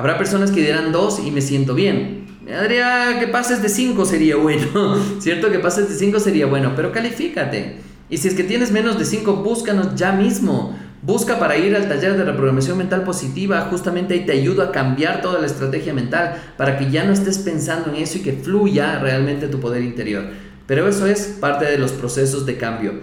Habrá 0.00 0.16
personas 0.16 0.50
que 0.50 0.62
dirán 0.62 0.92
2 0.92 1.26
y 1.26 1.30
me 1.30 1.42
siento 1.42 1.74
bien, 1.74 2.24
Adrián, 2.50 3.20
que 3.20 3.26
pases 3.26 3.60
de 3.60 3.68
5 3.68 4.06
sería 4.06 4.36
bueno, 4.36 4.96
¿cierto? 5.20 5.50
Que 5.50 5.58
pases 5.58 5.90
de 5.90 5.94
5 5.94 6.18
sería 6.20 6.46
bueno, 6.46 6.72
pero 6.74 6.90
califícate. 6.90 7.80
Y 8.08 8.16
si 8.16 8.28
es 8.28 8.32
que 8.32 8.42
tienes 8.42 8.72
menos 8.72 8.98
de 8.98 9.04
5, 9.04 9.30
búscanos 9.44 9.94
ya 9.96 10.12
mismo. 10.12 10.74
Busca 11.02 11.38
para 11.38 11.58
ir 11.58 11.76
al 11.76 11.86
taller 11.86 12.16
de 12.16 12.24
reprogramación 12.24 12.78
mental 12.78 13.04
positiva, 13.04 13.60
justamente 13.70 14.14
ahí 14.14 14.24
te 14.24 14.32
ayudo 14.32 14.62
a 14.62 14.72
cambiar 14.72 15.20
toda 15.20 15.38
la 15.38 15.44
estrategia 15.44 15.92
mental 15.92 16.34
para 16.56 16.78
que 16.78 16.90
ya 16.90 17.04
no 17.04 17.12
estés 17.12 17.36
pensando 17.36 17.90
en 17.90 17.96
eso 17.96 18.16
y 18.16 18.22
que 18.22 18.32
fluya 18.32 19.00
realmente 19.00 19.48
tu 19.48 19.60
poder 19.60 19.82
interior. 19.82 20.24
Pero 20.66 20.88
eso 20.88 21.04
es 21.04 21.36
parte 21.38 21.66
de 21.66 21.76
los 21.76 21.92
procesos 21.92 22.46
de 22.46 22.56
cambio. 22.56 22.94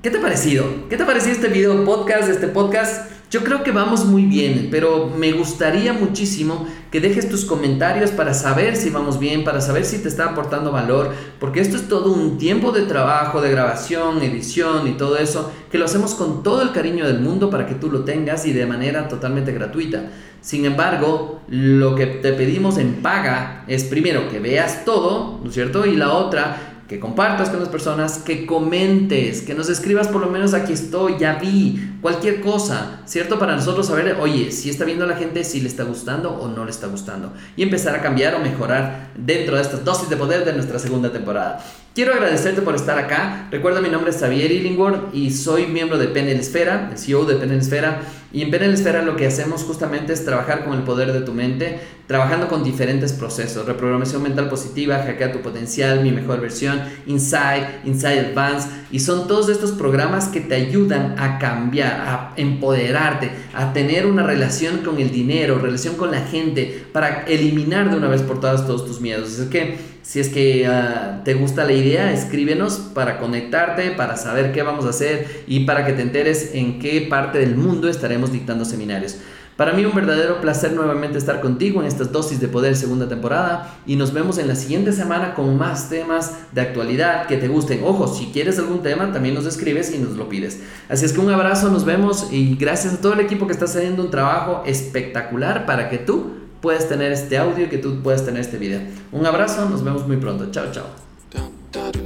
¿Qué 0.00 0.10
te 0.10 0.18
ha 0.18 0.22
parecido? 0.22 0.64
¿Qué 0.88 0.96
te 0.96 1.02
ha 1.02 1.06
parecido 1.06 1.32
este 1.32 1.48
video 1.48 1.84
podcast, 1.84 2.28
este 2.28 2.46
podcast? 2.46 3.13
Yo 3.34 3.42
creo 3.42 3.64
que 3.64 3.72
vamos 3.72 4.04
muy 4.04 4.26
bien, 4.26 4.68
pero 4.70 5.10
me 5.18 5.32
gustaría 5.32 5.92
muchísimo 5.92 6.68
que 6.92 7.00
dejes 7.00 7.28
tus 7.28 7.44
comentarios 7.44 8.12
para 8.12 8.32
saber 8.32 8.76
si 8.76 8.90
vamos 8.90 9.18
bien, 9.18 9.42
para 9.42 9.60
saber 9.60 9.84
si 9.84 9.98
te 9.98 10.06
está 10.06 10.26
aportando 10.26 10.70
valor, 10.70 11.10
porque 11.40 11.58
esto 11.58 11.76
es 11.76 11.88
todo 11.88 12.12
un 12.12 12.38
tiempo 12.38 12.70
de 12.70 12.82
trabajo, 12.82 13.40
de 13.40 13.50
grabación, 13.50 14.22
edición 14.22 14.86
y 14.86 14.92
todo 14.92 15.16
eso, 15.16 15.50
que 15.68 15.78
lo 15.78 15.86
hacemos 15.86 16.14
con 16.14 16.44
todo 16.44 16.62
el 16.62 16.70
cariño 16.70 17.08
del 17.08 17.18
mundo 17.18 17.50
para 17.50 17.66
que 17.66 17.74
tú 17.74 17.90
lo 17.90 18.04
tengas 18.04 18.46
y 18.46 18.52
de 18.52 18.66
manera 18.66 19.08
totalmente 19.08 19.50
gratuita. 19.50 20.12
Sin 20.40 20.64
embargo, 20.64 21.40
lo 21.48 21.96
que 21.96 22.06
te 22.06 22.34
pedimos 22.34 22.78
en 22.78 23.02
paga 23.02 23.64
es 23.66 23.82
primero 23.82 24.28
que 24.28 24.38
veas 24.38 24.84
todo, 24.84 25.40
¿no 25.42 25.48
es 25.48 25.54
cierto? 25.54 25.86
Y 25.86 25.96
la 25.96 26.12
otra 26.12 26.73
que 26.88 27.00
compartas 27.00 27.48
con 27.48 27.60
las 27.60 27.68
personas, 27.68 28.18
que 28.18 28.44
comentes, 28.44 29.40
que 29.40 29.54
nos 29.54 29.70
escribas 29.70 30.08
por 30.08 30.20
lo 30.20 30.28
menos 30.28 30.52
aquí 30.52 30.72
estoy, 30.72 31.16
ya 31.18 31.36
vi, 31.36 31.96
cualquier 32.02 32.40
cosa, 32.40 33.00
¿cierto? 33.06 33.38
Para 33.38 33.56
nosotros 33.56 33.86
saber, 33.86 34.18
oye, 34.20 34.52
si 34.52 34.68
está 34.68 34.84
viendo 34.84 35.06
la 35.06 35.16
gente, 35.16 35.44
si 35.44 35.60
le 35.60 35.68
está 35.68 35.84
gustando 35.84 36.30
o 36.30 36.48
no 36.48 36.64
le 36.64 36.70
está 36.70 36.88
gustando. 36.88 37.32
Y 37.56 37.62
empezar 37.62 37.94
a 37.94 38.02
cambiar 38.02 38.34
o 38.34 38.40
mejorar 38.40 39.12
dentro 39.16 39.56
de 39.56 39.62
estas 39.62 39.84
dosis 39.84 40.10
de 40.10 40.16
poder 40.16 40.44
de 40.44 40.52
nuestra 40.52 40.78
segunda 40.78 41.10
temporada. 41.10 41.64
Quiero 41.94 42.12
agradecerte 42.12 42.60
por 42.60 42.74
estar 42.74 42.98
acá. 42.98 43.46
Recuerda, 43.52 43.80
mi 43.80 43.88
nombre 43.88 44.10
es 44.10 44.16
Xavier 44.18 44.50
Illingworth 44.50 45.14
y 45.14 45.30
soy 45.30 45.68
miembro 45.68 45.96
de 45.96 46.08
Penel 46.08 46.40
Esfera, 46.40 46.88
el 46.90 46.98
CEO 46.98 47.24
de 47.24 47.36
Penel 47.36 47.60
Esfera. 47.60 48.02
Y 48.32 48.42
en 48.42 48.50
Penel 48.50 48.74
Esfera 48.74 49.02
lo 49.02 49.14
que 49.14 49.28
hacemos 49.28 49.62
justamente 49.62 50.12
es 50.12 50.24
trabajar 50.24 50.64
con 50.64 50.74
el 50.74 50.82
poder 50.82 51.12
de 51.12 51.20
tu 51.20 51.32
mente, 51.32 51.78
trabajando 52.08 52.48
con 52.48 52.64
diferentes 52.64 53.12
procesos. 53.12 53.64
Reprogramación 53.64 54.24
mental 54.24 54.48
positiva, 54.48 55.04
hackea 55.06 55.30
tu 55.30 55.38
potencial, 55.38 56.02
mi 56.02 56.10
mejor 56.10 56.40
versión, 56.40 56.82
Inside, 57.06 57.82
Inside 57.84 58.30
Advance. 58.32 58.70
Y 58.90 58.98
son 58.98 59.28
todos 59.28 59.48
estos 59.48 59.70
programas 59.70 60.26
que 60.26 60.40
te 60.40 60.56
ayudan 60.56 61.14
a 61.16 61.38
cambiar, 61.38 61.92
a 61.92 62.32
empoderarte, 62.36 63.30
a 63.54 63.72
tener 63.72 64.06
una 64.06 64.24
relación 64.24 64.78
con 64.78 64.98
el 64.98 65.12
dinero, 65.12 65.60
relación 65.60 65.94
con 65.94 66.10
la 66.10 66.22
gente, 66.22 66.86
para 66.92 67.22
eliminar 67.26 67.88
de 67.88 67.98
una 67.98 68.08
vez 68.08 68.22
por 68.22 68.40
todas 68.40 68.66
todos 68.66 68.84
tus 68.84 69.00
miedos. 69.00 69.38
Así 69.38 69.48
que 69.48 69.93
si 70.04 70.20
es 70.20 70.28
que 70.28 70.66
ah, 70.66 71.22
te 71.24 71.32
gusta 71.32 71.64
la 71.64 71.72
idea, 71.72 72.12
escríbenos 72.12 72.74
para 72.74 73.18
conectarte, 73.18 73.90
para 73.92 74.18
saber 74.18 74.52
qué 74.52 74.62
vamos 74.62 74.84
a 74.84 74.90
hacer 74.90 75.44
y 75.46 75.60
para 75.60 75.86
que 75.86 75.94
te 75.94 76.02
enteres 76.02 76.50
en 76.52 76.78
qué 76.78 77.06
parte 77.08 77.38
del 77.38 77.56
mundo 77.56 77.88
estaremos 77.88 78.30
dictando 78.30 78.66
seminarios. 78.66 79.16
Para 79.56 79.72
mí 79.72 79.84
un 79.84 79.94
verdadero 79.94 80.42
placer 80.42 80.72
nuevamente 80.72 81.16
estar 81.16 81.40
contigo 81.40 81.80
en 81.80 81.86
estas 81.86 82.12
dosis 82.12 82.38
de 82.38 82.48
poder 82.48 82.76
segunda 82.76 83.08
temporada 83.08 83.78
y 83.86 83.96
nos 83.96 84.12
vemos 84.12 84.36
en 84.36 84.48
la 84.48 84.56
siguiente 84.56 84.92
semana 84.92 85.32
con 85.34 85.56
más 85.56 85.88
temas 85.88 86.34
de 86.52 86.60
actualidad 86.60 87.26
que 87.26 87.38
te 87.38 87.48
gusten. 87.48 87.80
Ojo, 87.82 88.06
si 88.06 88.26
quieres 88.26 88.58
algún 88.58 88.82
tema 88.82 89.10
también 89.10 89.34
nos 89.34 89.46
escribes 89.46 89.94
y 89.94 89.98
nos 89.98 90.16
lo 90.16 90.28
pides. 90.28 90.60
Así 90.90 91.06
es 91.06 91.14
que 91.14 91.20
un 91.20 91.30
abrazo, 91.30 91.70
nos 91.70 91.86
vemos 91.86 92.28
y 92.30 92.56
gracias 92.56 92.94
a 92.94 93.00
todo 93.00 93.14
el 93.14 93.20
equipo 93.20 93.46
que 93.46 93.54
está 93.54 93.64
haciendo 93.64 94.02
un 94.02 94.10
trabajo 94.10 94.64
espectacular 94.66 95.64
para 95.64 95.88
que 95.88 95.96
tú 95.96 96.43
puedes 96.64 96.88
tener 96.88 97.12
este 97.12 97.36
audio 97.36 97.66
y 97.66 97.68
que 97.68 97.76
tú 97.76 98.00
puedas 98.02 98.24
tener 98.24 98.40
este 98.40 98.56
video. 98.56 98.80
Un 99.12 99.26
abrazo, 99.26 99.68
nos 99.68 99.84
vemos 99.84 100.08
muy 100.08 100.16
pronto. 100.16 100.50
Chao, 100.50 100.72
chao. 100.72 102.03